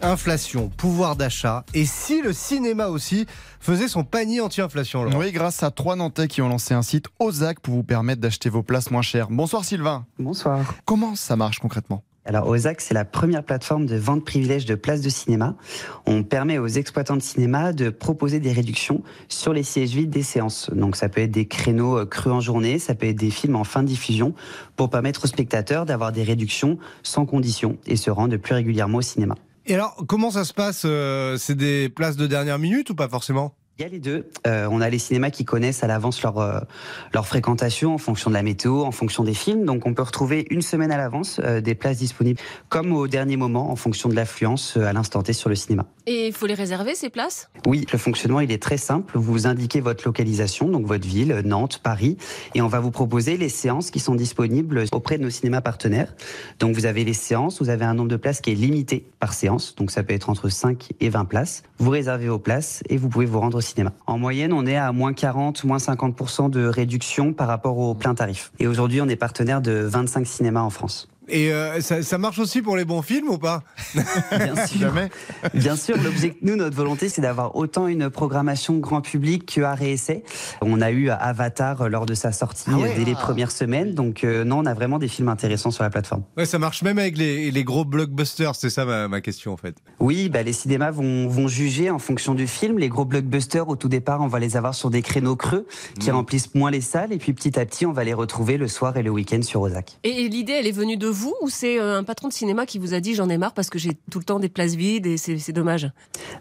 Inflation, 0.01 0.69
pouvoir 0.69 1.17
d'achat, 1.17 1.65
et 1.75 1.85
si 1.85 2.23
le 2.23 2.33
cinéma 2.33 2.87
aussi 2.87 3.27
faisait 3.59 3.89
son 3.89 4.05
panier 4.05 4.41
anti-inflation, 4.41 5.09
Oui, 5.17 5.33
grâce 5.33 5.65
à 5.65 5.73
trois 5.73 5.97
Nantais 5.97 6.29
qui 6.29 6.41
ont 6.41 6.49
lancé 6.49 6.73
un 6.73 6.83
site 6.83 7.07
Ozac 7.19 7.59
pour 7.59 7.75
vous 7.75 7.83
permettre 7.83 8.21
d'acheter 8.21 8.49
vos 8.49 8.63
places 8.63 8.93
moins 8.93 9.03
chères. 9.03 9.27
Bonsoir 9.29 9.65
Sylvain. 9.65 10.07
Bonsoir. 10.21 10.75
Comment 10.85 11.17
ça 11.17 11.35
marche 11.35 11.59
concrètement? 11.59 12.05
Alors 12.29 12.47
Ozac, 12.47 12.83
c'est 12.83 12.93
la 12.93 13.07
première 13.07 13.43
plateforme 13.43 13.87
de 13.87 13.97
vente 13.97 14.23
privilège 14.23 14.67
de 14.67 14.75
places 14.75 15.01
de 15.01 15.09
cinéma. 15.09 15.57
On 16.05 16.23
permet 16.23 16.59
aux 16.59 16.67
exploitants 16.67 17.17
de 17.17 17.23
cinéma 17.23 17.73
de 17.73 17.89
proposer 17.89 18.39
des 18.39 18.53
réductions 18.53 19.03
sur 19.29 19.55
les 19.55 19.63
sièges 19.63 19.95
vides 19.95 20.11
des 20.11 20.23
séances. 20.23 20.69
Donc 20.75 20.97
ça 20.97 21.09
peut 21.09 21.23
être 21.23 21.31
des 21.31 21.47
créneaux 21.47 21.97
euh, 21.97 22.05
crus 22.05 22.35
en 22.35 22.41
journée, 22.41 22.79
ça 22.79 22.95
peut 22.95 23.07
être 23.07 23.17
des 23.17 23.31
films 23.31 23.57
en 23.57 23.65
fin 23.65 23.83
de 23.83 23.89
diffusion 23.89 24.35
pour 24.77 24.91
permettre 24.91 25.25
aux 25.25 25.27
spectateurs 25.27 25.87
d'avoir 25.87 26.13
des 26.13 26.23
réductions 26.23 26.79
sans 27.03 27.25
condition 27.25 27.79
et 27.87 27.97
se 27.97 28.11
rendre 28.11 28.37
plus 28.37 28.53
régulièrement 28.53 28.99
au 28.99 29.03
cinéma. 29.03 29.35
Et 29.65 29.75
alors, 29.75 29.97
comment 30.07 30.31
ça 30.31 30.45
se 30.45 30.53
passe 30.53 30.83
euh, 30.85 31.39
C'est 31.39 31.57
des 31.57 31.89
places 31.89 32.17
de 32.17 32.27
dernière 32.27 32.59
minute 32.59 32.91
ou 32.91 32.95
pas 32.95 33.09
forcément? 33.09 33.55
Il 33.79 33.83
y 33.83 33.85
a 33.85 33.89
les 33.89 34.01
deux. 34.01 34.29
Euh, 34.45 34.67
on 34.73 34.81
a 34.81 34.91
les 34.91 34.99
cinémas 34.99 35.31
qui 35.31 35.45
connaissent 35.45 35.85
à 35.85 35.87
l'avance 35.87 36.21
leur, 36.23 36.39
euh, 36.39 36.59
leur 37.15 37.29
fréquentation 37.29 37.95
en 37.95 37.99
fonction 37.99 38.29
de 38.29 38.35
la 38.35 38.43
météo, 38.43 38.83
en 38.83 38.91
fonction 38.91 39.23
des 39.23 39.35
films. 39.35 39.65
Donc 39.65 39.87
on 39.87 39.95
peut 39.95 40.03
retrouver 40.03 40.49
une 40.51 40.63
semaine 40.63 40.91
à 40.91 40.97
l'avance 40.97 41.41
euh, 41.45 41.61
des 41.61 41.77
places 41.77 41.99
disponibles 41.99 42.41
comme 42.71 42.93
au 42.93 43.07
dernier 43.07 43.37
moment 43.37 43.71
en 43.71 43.77
fonction 43.77 44.09
de 44.09 44.17
l'affluence 44.17 44.77
euh, 44.77 44.83
à 44.83 44.93
l'instant 44.93 45.23
T 45.23 45.33
sur 45.33 45.49
le 45.49 45.55
cinéma. 45.55 45.87
Et 46.11 46.29
il 46.29 46.33
faut 46.33 46.47
les 46.47 46.55
réserver, 46.55 46.95
ces 46.95 47.11
places? 47.11 47.51
Oui, 47.67 47.85
le 47.93 47.99
fonctionnement 47.99 48.41
il 48.41 48.51
est 48.51 48.63
très 48.63 48.79
simple. 48.79 49.19
Vous 49.19 49.47
indiquez 49.47 49.83
votre 49.83 50.07
localisation, 50.07 50.71
donc 50.71 50.87
votre 50.87 51.07
ville, 51.07 51.43
Nantes, 51.45 51.81
Paris, 51.83 52.17
et 52.55 52.63
on 52.63 52.67
va 52.67 52.81
vous 52.81 52.91
proposer 52.91 53.37
les 53.37 53.51
séances 53.51 53.91
qui 53.91 54.01
sont 54.01 54.15
disponibles 54.15 54.87
auprès 54.93 55.19
de 55.19 55.23
nos 55.23 55.29
cinémas 55.29 55.61
partenaires. 55.61 56.15
Donc 56.61 56.75
vous 56.75 56.87
avez 56.87 57.05
les 57.05 57.13
séances, 57.13 57.61
vous 57.61 57.69
avez 57.69 57.85
un 57.85 57.93
nombre 57.93 58.09
de 58.09 58.17
places 58.17 58.41
qui 58.41 58.53
est 58.53 58.55
limité 58.55 59.05
par 59.21 59.35
séance, 59.35 59.75
donc 59.75 59.91
ça 59.91 60.03
peut 60.03 60.15
être 60.15 60.31
entre 60.31 60.49
5 60.49 60.93
et 60.99 61.11
20 61.11 61.27
places. 61.27 61.63
Vous 61.77 61.91
réservez 61.91 62.29
vos 62.29 62.39
places 62.39 62.83
et 62.89 62.97
vous 62.97 63.11
pouvez 63.11 63.27
vous 63.27 63.41
rendre 63.41 63.59
au 63.59 63.61
cinéma. 63.61 63.93
En 64.07 64.17
moyenne, 64.17 64.55
on 64.55 64.65
est 64.65 64.77
à 64.77 64.93
moins 64.93 65.13
40, 65.13 65.65
moins 65.65 65.77
50% 65.77 66.49
de 66.49 66.65
réduction 66.65 67.35
par 67.35 67.49
rapport 67.49 67.77
au 67.77 67.95
plein 67.95 68.15
tarif. 68.15 68.51
Et 68.59 68.67
aujourd'hui, 68.67 69.03
on 69.03 69.09
est 69.09 69.17
partenaire 69.17 69.61
de 69.61 69.73
25 69.73 70.27
cinémas 70.27 70.63
en 70.63 70.71
France. 70.71 71.11
Et 71.29 71.53
euh, 71.53 71.81
ça, 71.81 72.03
ça 72.03 72.19
marche 72.19 72.39
aussi 72.39 72.63
pour 72.63 72.77
les 72.77 72.85
bons 72.85 73.03
films 73.03 73.29
ou 73.29 73.39
pas? 73.39 73.63
Bien 74.33 74.67
sûr. 74.67 74.93
Bien 75.55 75.77
sûr, 75.77 75.97
l'objectif, 76.03 76.41
nous, 76.43 76.57
notre 76.57 76.77
volonté, 76.77 77.09
c'est 77.09 77.21
d'avoir 77.23 77.57
autant 77.57 77.87
une 77.87 78.11
programmation 78.11 78.79
grand 78.79 79.01
public 79.01 79.47
que 79.55 79.61
à 79.61 79.75
réessai. 79.75 80.23
On 80.63 80.81
a 80.81 80.91
eu 80.91 81.11
Avatar 81.11 81.83
euh, 81.83 81.89
lors 81.89 82.07
de 82.07 82.15
sa 82.15 82.33
sortie 82.33 82.65
Ah 82.69 82.77
ouais. 82.77 82.91
euh, 82.91 82.97
dès 82.97 83.05
les 83.05 83.15
premières 83.15 83.51
semaines. 83.51 83.95
Donc, 83.95 84.25
euh, 84.25 84.45
non, 84.45 84.59
on 84.61 84.67
a 84.67 84.75
vraiment 84.75 84.99
des 84.99 85.09
films 85.09 85.29
intéressants 85.29 85.71
sur 85.71 85.83
la 85.85 85.91
plateforme. 85.91 86.23
Ouais, 86.37 86.47
ça 86.47 86.59
marche 86.59 86.83
même 86.83 86.99
avec 86.99 87.19
les, 87.19 87.51
les 87.51 87.65
gros 87.65 87.85
blockbusters, 87.85 88.55
c'est 88.55 88.71
ça 88.71 88.85
ma, 88.85 89.09
ma 89.09 89.21
question 89.21 89.53
en 89.53 89.57
fait. 89.57 89.75
Oui, 90.01 90.29
bah, 90.29 90.43
les 90.43 90.53
cinémas 90.53 90.91
vont, 90.91 91.29
vont 91.29 91.49
juger 91.49 91.91
en 91.91 91.99
fonction 91.99 92.35
du 92.35 92.47
film. 92.47 92.79
Les 92.79 92.89
gros 92.89 93.05
blockbusters, 93.05 93.69
au 93.69 93.77
tout 93.77 93.89
départ, 93.89 94.21
on 94.21 94.29
va 94.29 94.39
les 94.39 94.57
avoir 94.57 94.75
sur 94.75 94.91
des 94.91 95.03
créneaux 95.03 95.37
creux 95.37 95.67
qui 96.01 96.11
Mm. 96.11 96.15
remplissent 96.15 96.55
moins 96.55 96.71
les 96.71 96.81
salles. 96.81 97.13
Et 97.13 97.19
puis, 97.19 97.33
petit 97.35 97.59
à 97.59 97.67
petit, 97.67 97.85
on 97.85 97.93
va 97.93 98.05
les 98.05 98.15
retrouver 98.15 98.57
le 98.57 98.69
soir 98.69 98.97
et 98.97 99.03
le 99.03 99.11
week-end 99.11 99.43
sur 99.43 99.61
Ozac. 99.61 99.99
Et, 100.05 100.25
et 100.25 100.29
l'idée, 100.29 100.53
elle 100.55 100.67
est 100.67 100.73
venue 100.73 100.97
de 100.97 101.07
vous 101.09 101.18
ou 101.43 101.49
c'est 101.49 101.81
euh, 101.81 101.99
un 101.99 102.05
patron 102.05 102.29
de 102.29 102.33
cinéma 102.33 102.67
qui 102.67 102.79
vous 102.79 102.95
a 102.95 103.01
dit 103.01 103.15
j'en 103.15 103.29
ai 103.29 103.39
marre 103.39 103.53
parce 103.53 103.71
que 103.71 103.79
j'ai 103.79 103.93
tout 104.11 104.19
le 104.19 104.25
temps 104.25 104.39
des 104.39 104.49
places 104.49 104.75
vides 104.75 105.07
et 105.07 105.17
c'est 105.17 105.53
dommage? 105.53 105.91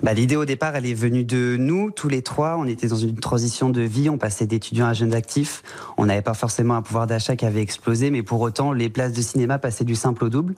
Bah, 0.03 0.13
L'idée 0.13 0.36
au 0.36 0.46
départ, 0.46 0.75
elle 0.75 0.86
est 0.86 0.93
venue 0.93 1.24
de 1.24 1.55
nous, 1.57 1.91
tous 1.91 2.10
les 2.10 2.22
trois. 2.22 2.57
On 2.57 2.65
était 2.65 2.88
dans 2.88 2.96
une 2.96 3.17
transition 3.17 3.69
de 3.69 3.81
vie, 3.81 4.10
on 4.10 4.17
passait 4.17 4.48
d'étudiants 4.48 4.88
à 4.88 4.93
jeunes 4.93 5.13
actifs. 5.13 5.63
On 5.98 6.05
n'avait 6.05 6.22
pas 6.22 6.34
forcément 6.34 6.75
un 6.75 6.81
pouvoir 6.81 7.07
d'achat 7.07 7.36
qui 7.36 7.46
avait 7.46 7.62
explosé, 7.62 8.12
mais 8.12 8.24
pour 8.24 8.41
autant, 8.41 8.74
les 8.74 8.89
places 8.89 9.13
de 9.13 9.22
cinéma 9.22 9.60
passaient 9.60 9.86
du 9.86 9.96
simple 9.96 10.25
au 10.25 10.29
double. 10.29 10.55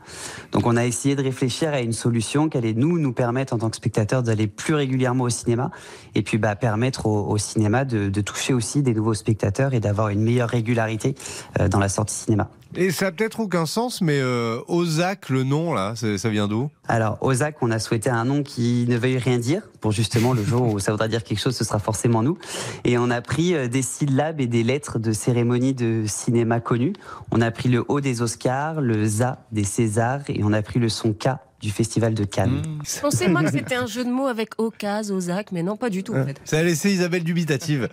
Donc 0.51 0.65
on 0.65 0.75
a 0.75 0.85
essayé 0.85 1.15
de 1.15 1.23
réfléchir 1.23 1.69
à 1.69 1.81
une 1.81 1.93
solution 1.93 2.49
qui 2.49 2.57
allait 2.57 2.73
nous, 2.73 2.99
nous 2.99 3.13
permettre 3.13 3.53
en 3.53 3.57
tant 3.57 3.69
que 3.69 3.75
spectateurs 3.75 4.23
d'aller 4.23 4.47
plus 4.47 4.73
régulièrement 4.73 5.25
au 5.25 5.29
cinéma 5.29 5.71
et 6.15 6.21
puis 6.21 6.37
bah, 6.37 6.55
permettre 6.55 7.05
au, 7.05 7.37
cinéma 7.37 7.85
de, 7.85 8.09
de 8.09 8.21
toucher 8.21 8.53
aussi 8.53 8.81
des 8.81 8.93
nouveaux 8.93 9.13
spectateurs 9.13 9.73
et 9.73 9.79
d'avoir 9.79 10.09
une 10.09 10.21
meilleure 10.21 10.49
régularité 10.49 11.15
euh, 11.59 11.67
dans 11.67 11.79
la 11.79 11.89
sortie 11.89 12.15
cinéma. 12.15 12.49
Et 12.75 12.91
ça 12.91 13.05
n'a 13.05 13.11
peut-être 13.11 13.39
aucun 13.39 13.65
sens, 13.65 13.99
mais 13.99 14.19
euh, 14.19 14.59
Ozac, 14.67 15.29
le 15.29 15.43
nom, 15.43 15.73
là, 15.73 15.95
ça 15.95 16.29
vient 16.29 16.47
d'où? 16.47 16.69
Alors, 16.87 17.17
Ozac, 17.21 17.55
on 17.61 17.71
a 17.71 17.79
souhaité 17.79 18.11
un 18.11 18.25
nom 18.25 18.43
qui 18.43 18.85
ne 18.87 18.95
veuille 18.95 19.17
rien 19.17 19.39
dire, 19.39 19.63
pour 19.81 19.91
justement 19.91 20.33
le 20.33 20.43
jour 20.43 20.73
où 20.73 20.79
ça 20.79 20.91
voudra 20.91 21.07
dire 21.07 21.23
quelque 21.23 21.39
chose, 21.39 21.55
ce 21.55 21.63
sera 21.63 21.79
forcément 21.79 22.21
nous. 22.21 22.37
Et 22.83 22.99
on 22.99 23.09
a 23.09 23.21
pris 23.21 23.55
euh, 23.55 23.67
des 23.67 23.81
syllabes 23.81 24.39
et 24.39 24.47
des 24.47 24.63
lettres 24.63 24.99
de 24.99 25.11
cérémonies 25.13 25.73
de 25.73 26.03
cinéma 26.05 26.59
connues. 26.59 26.93
On 27.31 27.41
a 27.41 27.49
pris 27.49 27.69
le 27.69 27.83
O 27.87 28.01
des 28.01 28.21
Oscars, 28.21 28.81
le 28.81 29.03
ZA 29.05 29.39
des 29.51 29.63
Césars, 29.63 30.21
et 30.27 30.41
on 30.43 30.53
a 30.53 30.61
pris 30.61 30.79
le 30.79 30.89
son 30.89 31.13
K 31.13 31.29
du 31.61 31.71
Festival 31.71 32.13
de 32.13 32.23
Cannes. 32.23 32.61
Mmh. 32.65 32.81
Je 32.85 32.99
pensais 33.01 33.27
moi 33.27 33.43
que 33.43 33.51
c'était 33.51 33.75
un 33.75 33.85
jeu 33.85 34.03
de 34.03 34.09
mots 34.09 34.27
avec 34.27 34.59
Ocas, 34.59 35.09
Ozac, 35.11 35.51
mais 35.51 35.63
non, 35.63 35.77
pas 35.77 35.89
du 35.89 36.03
tout 36.03 36.15
en 36.15 36.25
fait. 36.25 36.39
Ça 36.45 36.59
a 36.59 36.63
laissé 36.63 36.91
Isabelle 36.91 37.23
dubitative. 37.23 37.89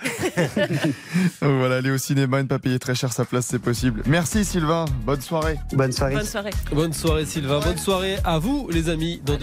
voilà, 1.40 1.76
aller 1.76 1.90
au 1.90 1.99
cinéma 1.99 2.40
et 2.40 2.42
ne 2.42 2.49
pas 2.49 2.58
payer 2.58 2.78
très 2.78 2.94
cher 2.94 3.12
sa 3.12 3.25
place, 3.25 3.46
c'est 3.46 3.58
possible. 3.58 4.02
Merci 4.06 4.44
Sylvain, 4.44 4.85
bonne 5.04 5.20
soirée. 5.20 5.58
Bonne 5.73 5.92
soirée. 5.92 6.14
Bonne 6.14 6.25
soirée. 6.25 6.50
Bonne 6.73 6.92
soirée 6.92 7.26
Sylvain, 7.26 7.61
bonne 7.61 7.78
soirée 7.78 8.16
à 8.25 8.38
vous 8.38 8.68
les 8.70 8.88
amis. 8.88 9.20
Dans 9.25 9.37